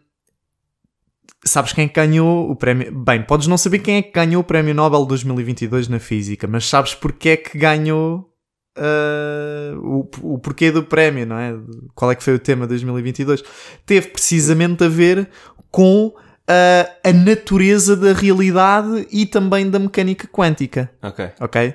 [1.47, 2.93] sabes quem que ganhou o prémio?
[2.93, 6.69] Bem, podes não saber quem é que ganhou o prémio Nobel 2022 na física, mas
[6.69, 8.31] sabes porque é que ganhou
[8.77, 11.55] ah, o, o porquê do prémio, não é?
[11.95, 13.43] Qual é que foi o tema de 2022?
[13.85, 15.29] Teve precisamente a ver
[15.71, 16.13] com
[16.47, 21.31] ah, a natureza da realidade e também da mecânica quântica Ok.
[21.41, 21.75] ok?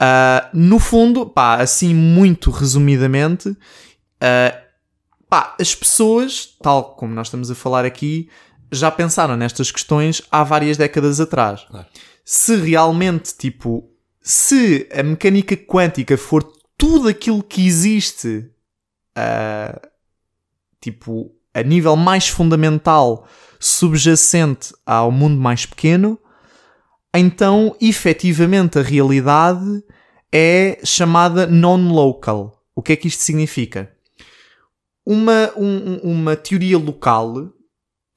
[0.00, 3.56] Ah, no fundo, pá, assim muito resumidamente,
[4.20, 4.58] ah,
[5.28, 8.28] pá, as pessoas, tal como nós estamos a falar aqui,
[8.72, 11.64] já pensaram nestas questões há várias décadas atrás.
[11.68, 11.86] Claro.
[12.24, 13.88] Se realmente, tipo,
[14.20, 16.42] se a mecânica quântica for
[16.78, 18.48] tudo aquilo que existe,
[19.14, 19.80] ah,
[20.80, 23.28] tipo, a nível mais fundamental,
[23.60, 26.18] subjacente ao mundo mais pequeno,
[27.14, 29.84] então efetivamente a realidade
[30.32, 32.58] é chamada non-local.
[32.74, 33.92] O que é que isto significa?
[35.04, 37.50] Uma, um- uma teoria local,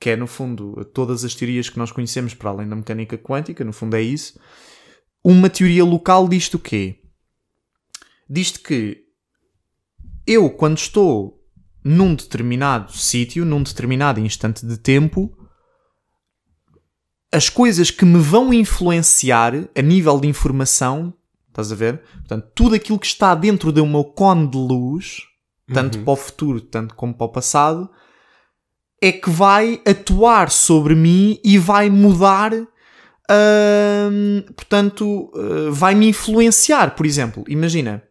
[0.05, 3.65] que é no fundo todas as teorias que nós conhecemos para além da mecânica quântica,
[3.65, 4.39] no fundo é isso.
[5.23, 7.01] Uma teoria local diz-te o quê?
[8.29, 8.99] Diz-te que
[10.27, 11.43] eu, quando estou
[11.83, 15.35] num determinado sítio, num determinado instante de tempo,
[17.31, 21.15] as coisas que me vão influenciar a nível de informação,
[21.47, 22.03] estás a ver?
[22.13, 25.23] Portanto, tudo aquilo que está dentro do meu cone de luz,
[25.73, 27.89] tanto para o futuro, tanto como para o passado,
[29.01, 32.53] é que vai atuar sobre mim e vai mudar.
[32.53, 36.95] hum, portanto, uh, vai me influenciar.
[36.95, 38.03] Por exemplo, imagina,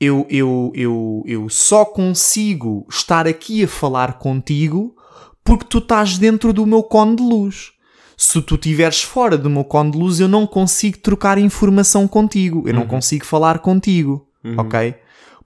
[0.00, 4.96] eu, eu, eu, eu só consigo estar aqui a falar contigo
[5.44, 7.72] porque tu estás dentro do meu cone de luz.
[8.16, 12.62] Se tu estiveres fora do meu cone de luz, eu não consigo trocar informação contigo.
[12.66, 14.28] Eu não consigo falar contigo.
[14.58, 14.94] Ok?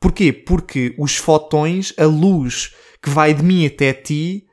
[0.00, 0.32] Porquê?
[0.32, 4.45] Porque os fotões, a luz que vai de mim até ti,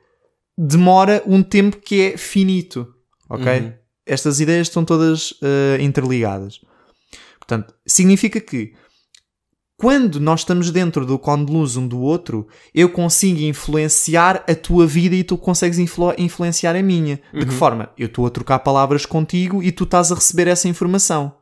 [0.56, 2.86] demora um tempo que é finito.
[3.28, 3.72] Ok?
[4.06, 6.60] Estas ideias estão todas eh, interligadas.
[7.38, 8.74] Portanto, significa que
[9.76, 15.14] quando nós estamos dentro do luz um do outro, eu consigo influenciar a tua vida
[15.16, 17.20] e tu consegues influ- influenciar a minha.
[17.32, 17.90] De que forma?
[17.98, 21.34] Eu estou a trocar palavras contigo e tu estás a receber essa informação.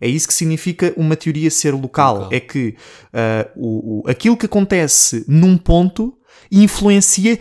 [0.00, 2.14] É isso que significa uma teoria ser local.
[2.16, 2.32] Local.
[2.32, 2.76] É que
[3.12, 6.14] ah, o, o- aquilo que acontece num ponto
[6.50, 7.38] influencia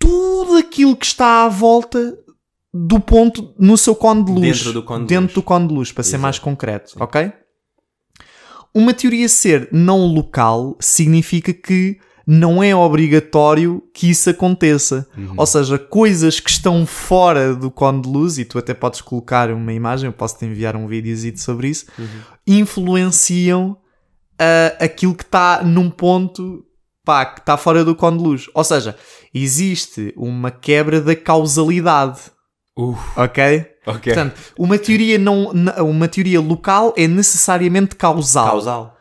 [0.00, 2.18] tudo aquilo que está à volta
[2.74, 4.58] do ponto no seu cone de luz.
[4.58, 5.34] Dentro do cone de Dentro luz.
[5.34, 6.22] do cone de luz, para ser Exato.
[6.22, 6.96] mais concreto.
[6.98, 7.32] Ok?
[8.74, 15.08] Uma teoria ser não local significa que não é obrigatório que isso aconteça.
[15.36, 19.50] Ou seja, coisas que estão fora do cone de luz, e tu até podes colocar
[19.50, 21.86] uma imagem, eu posso te enviar um videozito sobre isso,
[22.46, 23.76] influenciam
[24.38, 26.64] ah, aquilo que está num ponto
[27.10, 28.46] pá, que está fora do cone de luz.
[28.54, 28.94] Ou seja,
[29.34, 32.20] existe uma quebra da causalidade.
[32.78, 33.66] Uf, Ok?
[33.84, 34.14] ok.
[34.14, 38.46] Portanto, uma teoria, não, uma teoria local é necessariamente causal.
[38.46, 38.96] Causal.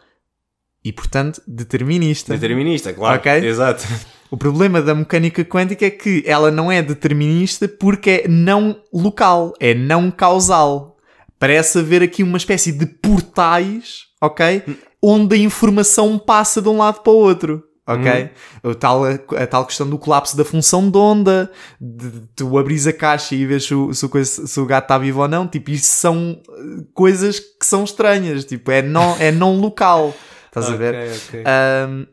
[0.84, 2.34] E, portanto, determinista.
[2.34, 3.18] Determinista, claro.
[3.18, 3.32] Ok.
[3.32, 3.86] Exato.
[4.32, 9.53] O problema da mecânica quântica é que ela não é determinista porque é não local,
[9.60, 10.97] é não causal.
[11.38, 14.64] Parece haver aqui uma espécie de portais, ok?
[15.01, 17.68] Onde a informação passa de um lado para o outro.
[17.89, 18.29] Ok?
[18.63, 22.85] O tal, a, tal questão do colapso da função de onda, de, de tu abris
[22.85, 25.71] a caixa e vês se o, se se o gato está vivo ou não, tipo,
[25.71, 30.13] isso são eh, coisas que são estranhas, tipo, é não, é não local.
[30.45, 30.93] Estás a ver?
[30.93, 31.43] Ok, ok.
[31.89, 32.05] Um,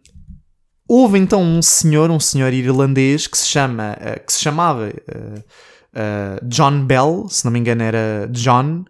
[0.89, 5.39] houve então um senhor, um senhor irlandês que se chama, uh, que se chamava uh,
[5.39, 8.85] uh, John Bell, se não me engano era John,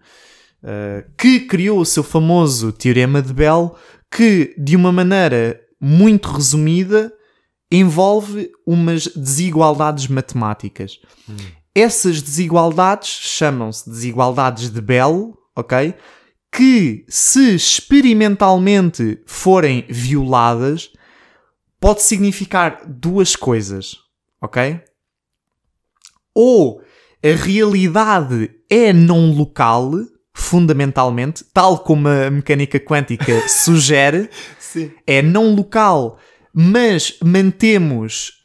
[1.16, 3.76] que criou o seu famoso teorema de Bell,
[4.10, 7.12] que de uma maneira muito resumida
[7.70, 10.98] envolve umas desigualdades matemáticas.
[11.74, 15.94] Essas desigualdades chamam-se desigualdades de Bell, ok?
[16.50, 20.90] Que se experimentalmente forem violadas,
[21.78, 23.96] pode significar duas coisas,
[24.40, 24.80] ok?
[26.34, 26.80] Ou
[27.22, 29.90] a realidade é não local,
[30.32, 34.30] fundamentalmente, tal como a mecânica quântica sugere,
[34.72, 34.90] Sim.
[35.06, 36.18] é não local,
[36.52, 38.40] mas mantemos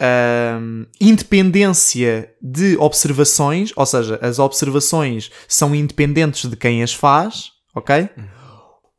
[0.60, 8.10] hum, independência de observações, ou seja, as observações são independentes de quem as faz, ok?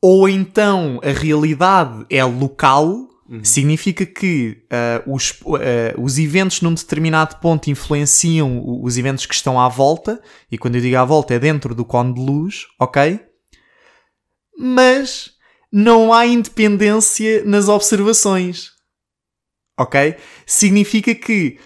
[0.01, 3.07] Ou então a realidade é local,
[3.41, 9.59] significa que ah, os, ah, os eventos num determinado ponto influenciam os eventos que estão
[9.59, 10.19] à volta,
[10.51, 13.19] e quando eu digo à volta é dentro do cone de luz, ok?
[14.57, 15.32] Mas
[15.76, 18.69] não há independência nas observações.
[19.80, 20.15] Ok?
[20.45, 21.59] Significa que,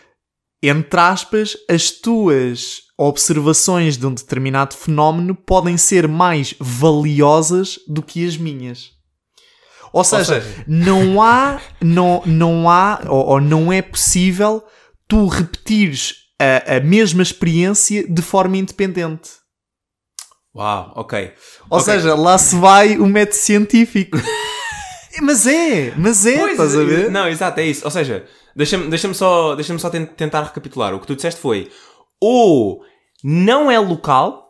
[0.63, 8.25] entre aspas, as tuas observações de um determinado fenómeno podem ser mais valiosas do que
[8.25, 8.91] as minhas.
[9.91, 14.63] Ou seja, seja- não há, não, não há, ou, ou não é possível
[15.07, 19.31] tu repetires a, a mesma experiência de forma independente.
[20.57, 21.31] Uau, ok.
[21.69, 21.93] Ou Ok.
[21.93, 24.17] seja, lá se vai o método científico.
[25.21, 27.11] mas é, mas é, Pois, estás a ver?
[27.11, 27.85] Não, exato, é isso.
[27.85, 30.93] Ou seja, deixa-me deixa só, deixa só ten- tentar recapitular.
[30.93, 31.69] O que tu disseste foi
[32.19, 32.81] ou
[33.23, 34.45] não é local.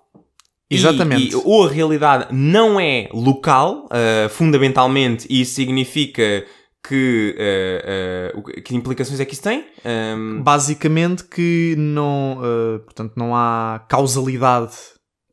[0.69, 1.31] e- Exatamente.
[1.33, 6.45] e- ou a realidade não é local, ah, fundamentalmente, e isso significa
[6.87, 7.35] que.
[7.39, 9.65] ah, o que implicações é que isso tem?
[9.85, 12.39] Ahm, Basicamente que não,
[12.85, 14.73] portanto, não há causalidade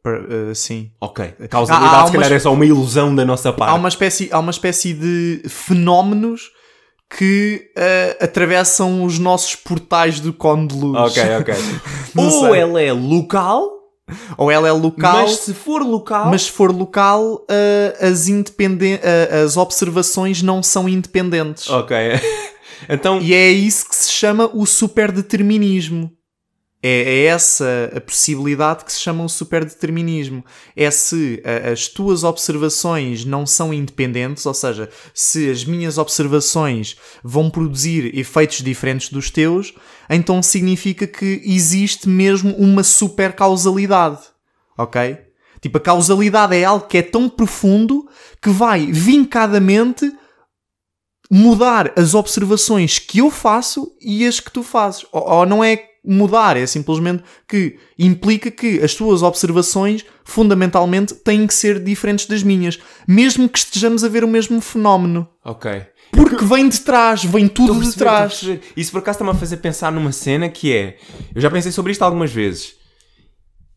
[0.06, 0.90] Eh, sim.
[1.00, 1.32] Ok.
[1.48, 3.70] Causalidade, Há- há se calhar, umas- é só uma ilusão da nossa parte.
[3.70, 6.50] Há uma espécie, há uma espécie de fenómenos
[7.16, 10.98] que eh, atravessam os nossos portais do cone de luz.
[11.10, 11.54] Ok, ok.
[12.16, 12.60] Ou sei.
[12.60, 13.70] ela é local,
[14.36, 16.26] Ou ela é local, mas se for local.
[16.30, 21.70] mas se for local, eh, as, independen- eh, as observações não são independentes.
[21.70, 21.96] Ok.
[22.90, 23.20] então.
[23.20, 26.10] E é isso que se chama o superdeterminismo.
[26.86, 30.44] É, é essa a possibilidade que se chama o superdeterminismo.
[30.76, 37.48] É se as tuas observações não são independentes, ou seja, se as minhas observações vão
[37.48, 39.72] produzir efeitos diferentes dos teus,
[40.10, 44.20] então significa que existe mesmo uma supercausalidade.
[44.76, 45.16] Ok?
[45.62, 48.06] Tipo, a causalidade é algo que é tão profundo
[48.42, 50.12] que vai vincadamente
[51.30, 55.06] mudar as observações que eu faço e as que tu fazes.
[55.10, 61.46] Ou, ou não é mudar, é simplesmente que implica que as tuas observações fundamentalmente têm
[61.46, 62.78] que ser diferentes das minhas,
[63.08, 65.28] mesmo que estejamos a ver o mesmo fenómeno.
[65.44, 65.86] Ok.
[66.12, 68.42] Porque vem de trás, vem tudo de trás.
[68.76, 70.98] Isso por acaso está-me a fazer pensar numa cena que é.
[71.34, 72.74] Eu já pensei sobre isto algumas vezes.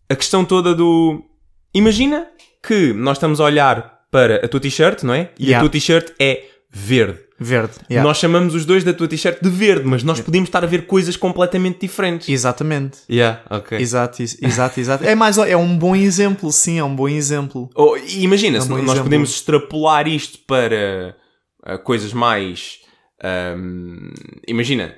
[0.09, 1.21] A questão toda do.
[1.73, 2.27] Imagina
[2.65, 5.31] que nós estamos a olhar para a tua t-shirt, não é?
[5.39, 5.57] E Yeah.
[5.57, 7.19] a tua t-shirt é verde.
[7.39, 7.73] Verde.
[7.89, 8.07] yeah.
[8.07, 10.87] Nós chamamos os dois da tua t-shirt de verde, mas nós podíamos estar a ver
[10.87, 12.27] coisas completamente diferentes.
[12.29, 12.97] Exatamente.
[13.09, 13.77] Yeah, ok.
[13.77, 15.03] Exato, exato, exato.
[15.03, 17.69] É mais, é um bom exemplo, sim, é um bom exemplo.
[18.07, 19.03] E imagina, É um nós exemplo.
[19.03, 21.15] podemos extrapolar isto para
[21.63, 22.79] ah, coisas mais.
[23.23, 24.11] ahm,
[24.47, 24.95] imagina,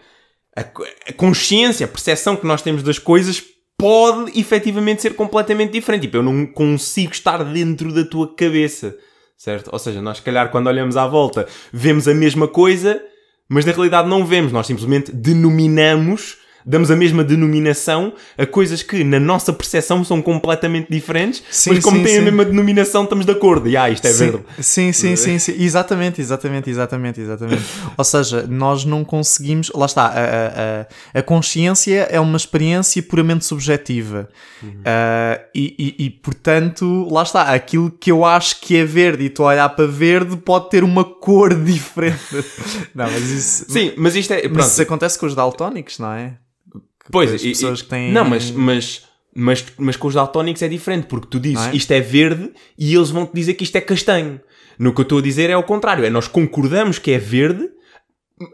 [0.55, 3.43] a, a consciência, a percepção que nós temos das coisas
[3.77, 6.01] pode efetivamente ser completamente diferente.
[6.03, 8.95] Tipo, eu não consigo estar dentro da tua cabeça,
[9.39, 9.69] certo?
[9.71, 13.01] Ou seja, nós, se calhar, quando olhamos à volta, vemos a mesma coisa,
[13.47, 14.51] mas na realidade não vemos.
[14.51, 16.37] Nós simplesmente denominamos.
[16.69, 21.83] Damos a mesma denominação a coisas que na nossa percepção são completamente diferentes, Sim, mas
[21.83, 22.25] como sim, têm a sim.
[22.25, 23.67] mesma denominação, estamos de acordo.
[23.67, 24.43] E ah, isto é sim, verde.
[24.59, 25.55] Sim, sim, sim, sim.
[25.57, 27.63] Exatamente, exatamente, exatamente, exatamente.
[27.97, 29.71] Ou seja, nós não conseguimos.
[29.73, 30.81] Lá está, a, a,
[31.15, 34.29] a- a consciência é uma experiência puramente subjetiva.
[34.85, 39.27] Ah, e, e, e, portanto, lá está, aquilo que eu acho que é verde e
[39.27, 42.19] estou a olhar para verde pode ter uma cor diferente.
[42.93, 43.65] Não, mas isso.
[43.69, 44.43] Sim, mas isto é.
[44.43, 46.33] mas Pronto, isso acontece com os daltónicos, não é?
[47.11, 49.03] Pois, as e- e- pessoas que têm- Não, mas, mas,
[49.35, 51.75] mas, mas com os daltónicos é diferente, porque tu dizes é?
[51.75, 54.39] isto é verde e eles vão te dizer que isto é castanho.
[54.77, 57.69] No que eu estou a dizer é o contrário, é nós concordamos que é verde,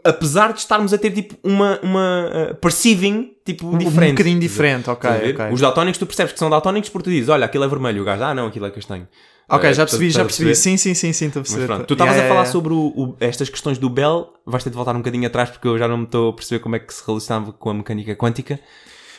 [0.04, 4.10] apesar de estarmos a ter tipo uma, uma uh, perceiving tipo Um- diferente.
[4.10, 5.08] Um bocadinho diferente, ok.
[5.08, 5.34] Estás a ver?
[5.40, 5.54] ok.
[5.54, 8.04] Os daltónicos tu percebes que são daltónicos porque tu dizes, olha, aquilo é vermelho, o
[8.04, 9.06] gajo, ah não, aquilo é castanho.
[9.48, 10.56] Ok, Eh, já percebi, já percebi.
[10.56, 11.66] Sim, sim, sim, sim, estou a Mas perceber.
[11.66, 12.74] pronto, tu estavas a falar sobre
[13.20, 15.98] estas questões do Bell, vais ter de voltar um bocadinho atrás porque eu já não
[15.98, 18.58] me estou a perceber como é que se relacionava com a mecânica quântica.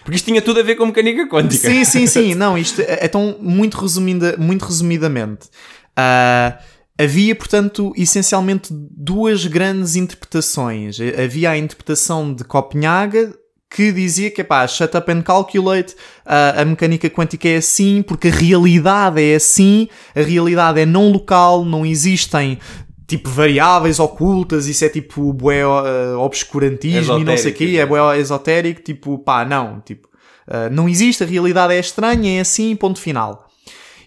[0.04, 1.70] Porque isto tinha tudo a ver com a mecânica quântica.
[1.70, 2.36] Sim, sim, sim.
[2.36, 5.48] Não, isto é então muito, resumida, muito resumidamente.
[5.96, 6.58] ah,
[7.00, 10.98] havia, portanto, essencialmente duas grandes interpretações.
[11.24, 13.34] Havia a interpretação de Copenhaga
[13.70, 15.96] que dizia que, pá, shut up and calculate,
[16.26, 21.12] ah, a mecânica quântica é assim, porque a realidade é assim, a realidade é não
[21.12, 22.60] local, não existem
[23.08, 27.82] tipo variáveis ocultas, isso é tipo bué ah, obscurantismo e não sei o quê, Esotérico.
[27.82, 30.08] é bué esotérico, tipo, pá, não, tipo,
[30.48, 33.48] ah, não existe, a realidade é estranha, é assim, ponto final.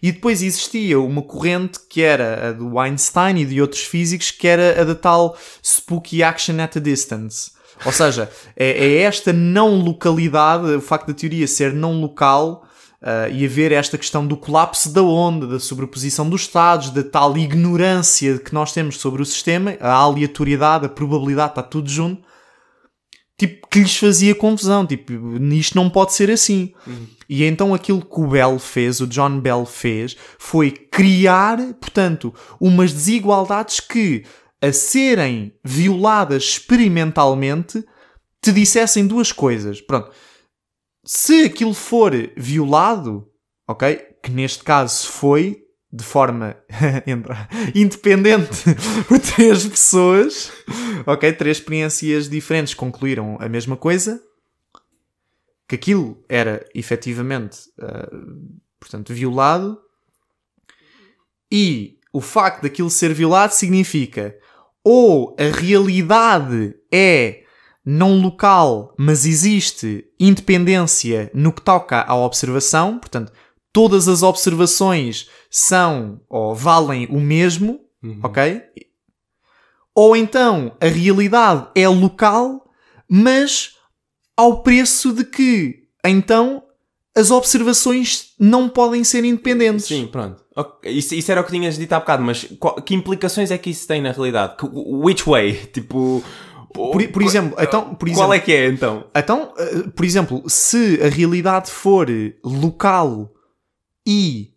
[0.02, 4.48] E depois existia uma corrente que era a do Einstein e de outros físicos, que
[4.48, 7.50] era a da tal spooky action at a distance.
[7.84, 12.66] Ou seja, é, é esta não localidade, o facto da teoria ser não local,
[13.02, 17.36] ah, e haver esta questão do colapso da onda, da sobreposição dos estados, da tal
[17.38, 22.22] ignorância que nós temos sobre o sistema, a aleatoriedade, a probabilidade, está tudo junto,
[23.38, 25.12] tipo, que lhes fazia confusão, tipo,
[25.54, 26.74] isto não pode ser assim.
[27.26, 32.92] E então aquilo que o Bell fez, o John Bell fez, foi criar, portanto, umas
[32.92, 34.24] desigualdades que,
[34.60, 37.84] a serem violadas experimentalmente,
[38.40, 39.80] te dissessem duas coisas.
[39.80, 40.10] Pronto.
[41.04, 43.28] Se aquilo for violado,
[43.66, 43.96] ok?
[44.22, 46.56] Que neste caso foi de forma
[47.74, 48.64] independente
[49.08, 50.52] por três pessoas,
[51.06, 51.32] ok?
[51.32, 54.22] Três experiências diferentes concluíram a mesma coisa,
[55.66, 58.08] que aquilo era efetivamente, ah,
[58.78, 59.80] portanto, violado,
[61.50, 64.36] e o facto daquilo ser violado significa
[64.84, 67.42] ou a realidade é
[67.84, 73.32] não local, mas existe independência no que toca à observação, portanto,
[73.72, 77.80] todas as observações são ou valem o mesmo,
[78.22, 78.62] ok?
[79.94, 82.64] Ou então a realidade é local,
[83.08, 83.74] mas
[84.36, 86.62] ao preço de que então
[87.16, 89.86] as observações não podem ser independentes.
[89.86, 90.44] Sim, pronto.
[90.60, 93.58] Ok, Isso, isso era o que tinhas dito há bocado, mas qual- que implicações é
[93.58, 94.56] que isso tem na realidade?
[94.72, 95.54] Which way?
[95.72, 96.22] Tipo.
[96.72, 99.04] Por, por exemplo, então, por qual exemplo, é que é então?
[99.12, 102.06] Então, eh, por exemplo, se a realidade for
[102.44, 103.32] local
[104.06, 104.50] e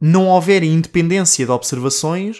[0.00, 2.38] não houver independência de observações,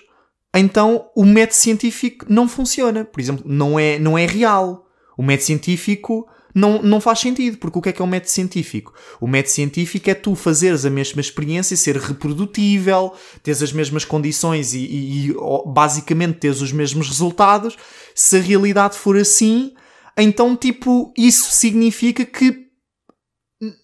[0.54, 3.04] então o método científico não funciona.
[3.04, 4.86] Por exemplo, não é, não é real.
[5.18, 8.30] O método científico não, não faz sentido, porque o que é que é o método
[8.30, 8.94] científico?
[9.20, 14.72] O método científico é tu fazeres a mesma experiência, ser reprodutível, teres as mesmas condições
[14.72, 15.34] e, e- e,
[15.66, 17.76] basicamente teres os mesmos resultados.
[18.14, 19.72] Se a realidade for assim,
[20.16, 22.64] então, tipo, isso significa que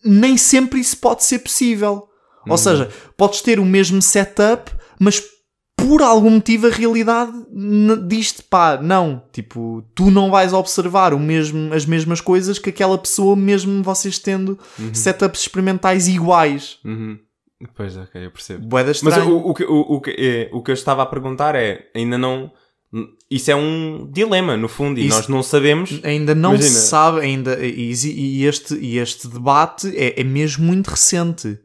[0.05, 2.07] nem sempre isso pode ser possível.
[2.49, 5.23] Ou seja, podes ter o mesmo setup, mas
[5.87, 7.33] por algum motivo a realidade
[8.07, 12.97] diz-te, pá, não, tipo, tu não vais observar o mesmo, as mesmas coisas que aquela
[12.99, 14.59] pessoa, mesmo vocês tendo
[14.93, 16.79] setups experimentais iguais.
[16.85, 17.19] Uhum.
[17.77, 18.67] Pois, ok, eu percebo.
[18.67, 21.55] Boeda Mas o, o, que- o, o, que, é, o que eu estava a perguntar
[21.55, 22.51] é: ainda não.
[23.31, 26.01] Isso é um dilema, no fundo, e Isso- nós não sabemos.
[26.03, 26.71] Ainda não Imagina.
[26.75, 31.59] se sabe, ainda, e, e este, e este debate é, é mesmo muito recente.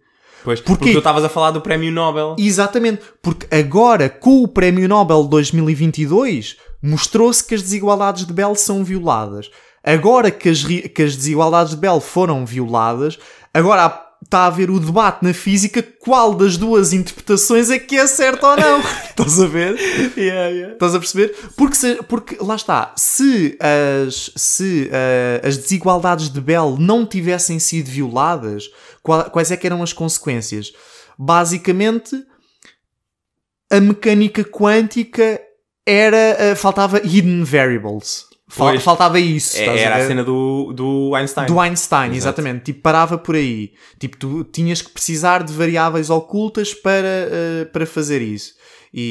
[0.46, 0.78] Pois, Porquê?
[0.78, 2.36] porque tu estavas a falar do prémio Nobel.
[2.40, 8.84] Exatamente, porque agora com o Prémio Nobel 2022 mostrou-se que as desigualdades de Bell são
[8.84, 9.50] violadas.
[9.84, 13.18] Agora que as, que as desigualdades de Bell foram violadas,
[13.54, 17.96] agora há- está a haver o debate na física qual das duas interpretações é que
[17.98, 18.80] é certa ou não.
[19.10, 19.76] Estás a ver?
[20.18, 20.74] Yeah, yeah.
[20.74, 21.34] Estás a perceber?
[21.56, 23.58] Porque, se- porque lá está, se,
[24.06, 28.66] as, se eh, as desigualdades de Bell não tivessem sido violadas,
[29.02, 30.74] qual- quais é que eram as consequências?
[31.18, 32.16] Basicamente,
[33.72, 35.40] a mecânica quântica
[35.86, 36.18] era.
[36.18, 38.26] eh, faltava hidden variables.
[38.48, 39.58] Fal- faltava isso.
[39.58, 40.08] É- estás a Era a ver?
[40.08, 41.48] cena do, do Einstein.
[41.48, 42.18] Do Einstein, Exato.
[42.42, 42.64] exatamente.
[42.66, 43.72] Tipo, parava por aí.
[44.00, 48.54] Tipo, tu tinhas que precisar de variáveis ocultas para, eh, para fazer isso.
[48.94, 49.02] E,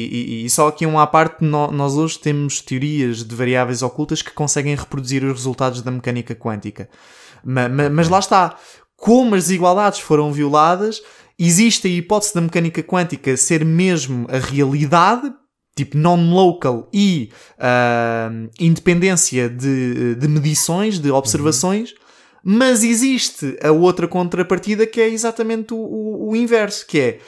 [0.41, 4.21] e- e só aqui uma à parte, nó- nós hoje temos teorias de variáveis ocultas
[4.21, 6.89] que conseguem reproduzir os resultados da mecânica quântica.
[7.43, 8.55] Ma- ma- mas lá está.
[8.97, 11.01] Como as desigualdades foram violadas,
[11.37, 15.31] existe a hipótese da mecânica quântica ser mesmo a realidade,
[15.75, 21.93] tipo non-local e ah, independência de, de medições, de observações,
[22.43, 27.19] mas existe a outra contrapartida que é exatamente o, o- o inverso, que é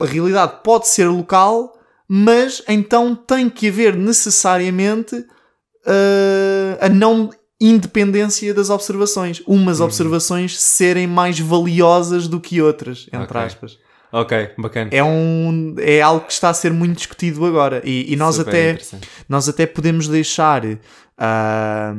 [0.00, 1.72] a realidade pode ser local,
[2.06, 5.24] mas então tem que haver necessariamente
[5.86, 9.42] ah, a não independência das observações.
[9.46, 13.40] Umas observações serem mais valiosas do que outras, entre Ok.
[13.40, 13.78] aspas.
[14.16, 14.90] Ok, bacana.
[14.92, 17.82] É, um, é algo que está a ser muito discutido agora.
[17.84, 18.78] E, e nós, Super até,
[19.28, 20.62] nós até podemos deixar,
[21.18, 21.92] ah,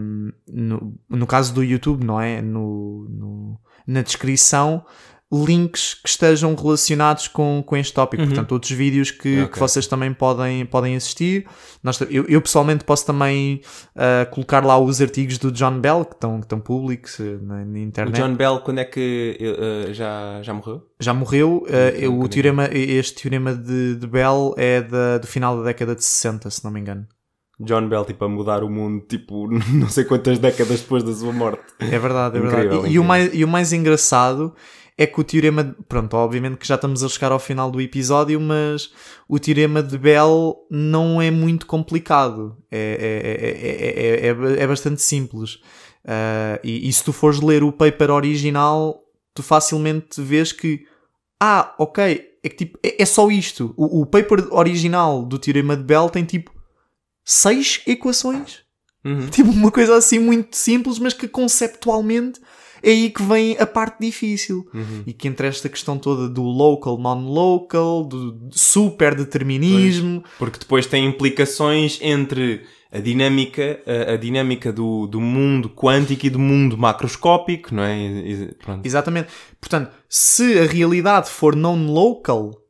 [0.48, 2.42] no, no caso do YouTube, não é?
[2.42, 4.84] No, no- na descrição,
[5.32, 8.24] links que estejam relacionados com, com este tópico.
[8.26, 9.54] Portanto, outros vídeos que, Ok.
[9.54, 11.48] que vocês também podem, podem assistir.
[11.84, 13.62] Nós, eu, eu pessoalmente posso também
[13.96, 17.66] ah, colocar lá os artigos do John Bell que estão, que estão públicos eh, na,
[17.66, 18.16] na O internet.
[18.22, 20.84] John Bell, quando é que eh, já, já morreu?
[21.00, 21.66] Já morreu.
[21.98, 26.04] Então, o teorema, este teorema de, de Bell é da- do final da década de
[26.04, 27.06] 60, se não me engano.
[27.60, 31.32] John Bell, tipo, a mudar o mundo, tipo, não sei quantas décadas depois da sua
[31.34, 31.64] morte.
[31.80, 32.88] É verdade, é Incrível, verdade.
[32.90, 34.54] E- E, o mais, e o mais engraçado
[34.98, 35.64] é que o teorema.
[35.64, 38.92] de- Pronto, obviamente que já estamos a chegar ao final do episódio, mas
[39.28, 42.58] o teorema de Bell não é muito complicado.
[42.72, 45.60] É, é, é, é, é, é- é bastante simples.
[46.08, 49.02] Ah, e, e se tu fores ler o paper original,
[49.34, 50.86] tu facilmente vês que.
[51.42, 53.74] Ah, ok, é que tipo, é, é só isto.
[53.76, 56.52] O, o paper original do teorema de Bell tem tipo
[57.26, 58.60] seis equações.
[59.04, 59.28] Uhum.
[59.28, 62.40] Tipo, uma coisa assim muito simples, mas que conceptualmente
[62.82, 64.68] é aí que vem a parte difícil.
[64.74, 65.04] Uhum.
[65.06, 70.24] E que entre esta questão toda do local, non-local, do super determinismo.
[70.38, 72.62] Porque depois tem implicações entre
[72.92, 77.98] a dinâmica, a, a dinâmica do, do mundo quântico e do mundo macroscópico, não é?
[77.98, 78.56] E- e-.
[78.84, 79.28] Exatamente.
[79.60, 82.65] Portanto, se a realidade for non-local,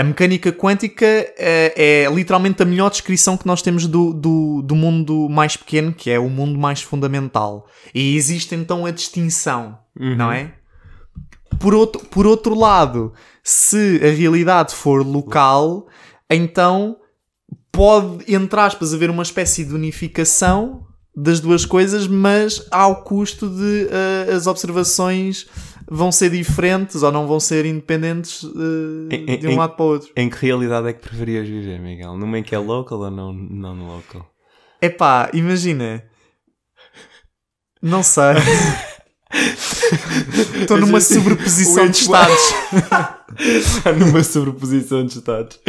[0.00, 4.74] a mecânica quântica é, é literalmente a melhor descrição que nós temos do, do, do
[4.74, 7.66] mundo mais pequeno, que é o mundo mais fundamental.
[7.94, 10.16] E existe então a distinção, Uhum.
[10.16, 10.54] não é?
[11.58, 13.12] Por outro, por outro lado,
[13.44, 15.86] se a realidade for local,
[16.30, 16.96] então
[17.70, 23.88] pode, entre aspas, haver uma espécie de unificação das duas coisas, mas ao custo de
[23.90, 25.46] eh, as observações
[25.90, 29.84] vão ser diferentes ou não vão ser independentes eh, Em- de um em- lado para
[29.84, 30.10] o outro.
[30.16, 32.16] Em que realidade é que preferias viver, Miguel?
[32.16, 34.30] Numa em que é local ou não, não local?
[34.80, 36.04] Epá, imagina.
[37.82, 38.34] Não sei.
[40.60, 42.40] Estou numa sobreposição de estados.
[43.38, 45.60] Está numa sobreposição de estados.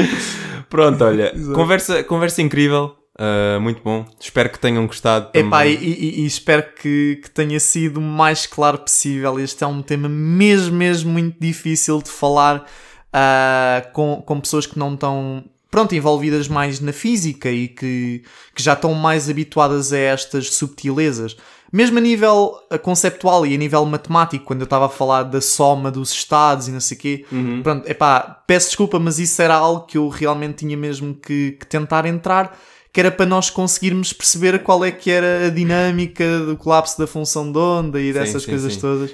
[0.69, 2.95] Pronto, olha, conversa, conversa incrível.
[3.21, 4.05] Uh, muito bom.
[4.19, 5.29] Espero que tenham gostado.
[5.33, 9.39] Epá, e, e- e espero que, que tenha sido o mais claro possível.
[9.39, 12.65] Este é um tema mesmo, mesmo muito difícil de falar
[13.13, 18.23] ah, com, com pessoas que não estão pronto, envolvidas mais na física e que,
[18.53, 21.37] que já estão mais habituadas a estas subtilezas.
[21.73, 25.39] Mesmo a nível ah, conceptual e a nível matemático, quando eu estava a falar da
[25.39, 27.25] soma dos estados e não sei o quê.
[27.63, 31.65] Pronto, epá, peço desculpa, mas isso era algo que eu realmente tinha mesmo que, que
[31.65, 32.57] tentar entrar
[32.93, 37.07] que era para nós conseguirmos perceber qual é que era a dinâmica do colapso da
[37.07, 38.81] função de onda e dessas sim, coisas sim.
[38.81, 39.11] todas.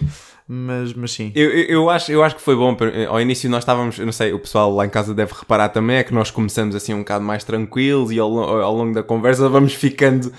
[0.48, 1.32] Mas, mas sim.
[1.36, 2.74] Eu, eu, eu acho, eu acho que foi bom.
[2.74, 5.70] porque, Ao início nós estávamos, eu não sei, o pessoal lá em casa deve reparar
[5.70, 9.04] também, é que nós começamos assim um bocado mais tranquilos e ao, ao longo da
[9.04, 10.32] conversa vamos ficando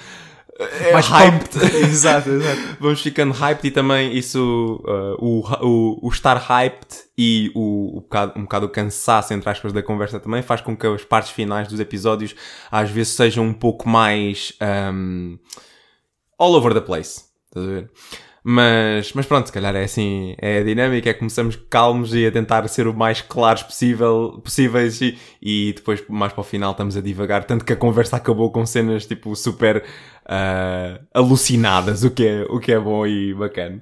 [0.58, 1.56] eh, Mais hyped.
[1.86, 2.76] exato, exato.
[2.80, 8.00] vamos ficando hyped e também isso, uh, o, o, o estar hyped e o, o
[8.00, 11.30] bocado, um bocado o cansaço, entre aspas, da conversa também faz com que as partes
[11.30, 12.34] finais dos episódios
[12.70, 14.52] às vezes sejam um pouco mais
[14.92, 15.38] um,
[16.36, 17.24] all over the place.
[17.46, 17.90] Estás a ver?
[18.50, 22.32] Mas, mas pronto, se calhar é assim, é a dinâmica, é começamos calmos e a
[22.32, 26.96] tentar ser o mais claros possível, possíveis e, e depois mais para o final estamos
[26.96, 29.84] a divagar, tanto que a conversa acabou com cenas tipo super
[30.24, 33.80] ah, alucinadas, o que, é, o que é bom e bacana.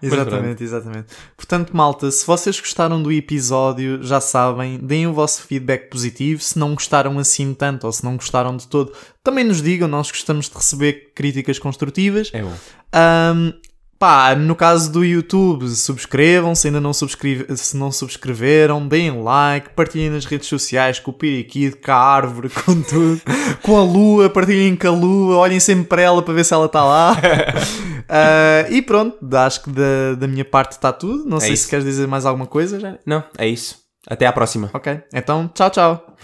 [0.00, 1.06] Exatamente, exatamente.
[1.36, 6.40] Portanto, malta, se vocês gostaram do episódio, já sabem, deem o vosso feedback positivo.
[6.40, 8.92] Se não gostaram assim tanto ou se não gostaram de todo,
[9.24, 9.88] também nos digam.
[9.88, 12.30] Nós gostamos de receber críticas construtivas.
[12.32, 12.54] É bom.
[12.92, 13.52] Ahm,
[13.98, 19.70] pá, no caso do YouTube, subscrevam se ainda não, subscreve, se não subscreveram, deem like,
[19.70, 23.20] partilhem nas redes sociais com o Piriquito, com a árvore, com tudo,
[23.62, 26.66] com a lua, partilhem com a lua, olhem sempre para ela para ver se ela
[26.66, 27.16] está lá.
[28.08, 31.28] Ah, e pronto, acho que da, da minha parte está tudo.
[31.28, 31.68] Não sei se isso.
[31.68, 32.96] queres dizer mais alguma coisa, já.
[33.04, 33.78] Não, é isso.
[34.06, 34.70] Até à próxima.
[34.72, 36.16] Ok, então tchau, tchau.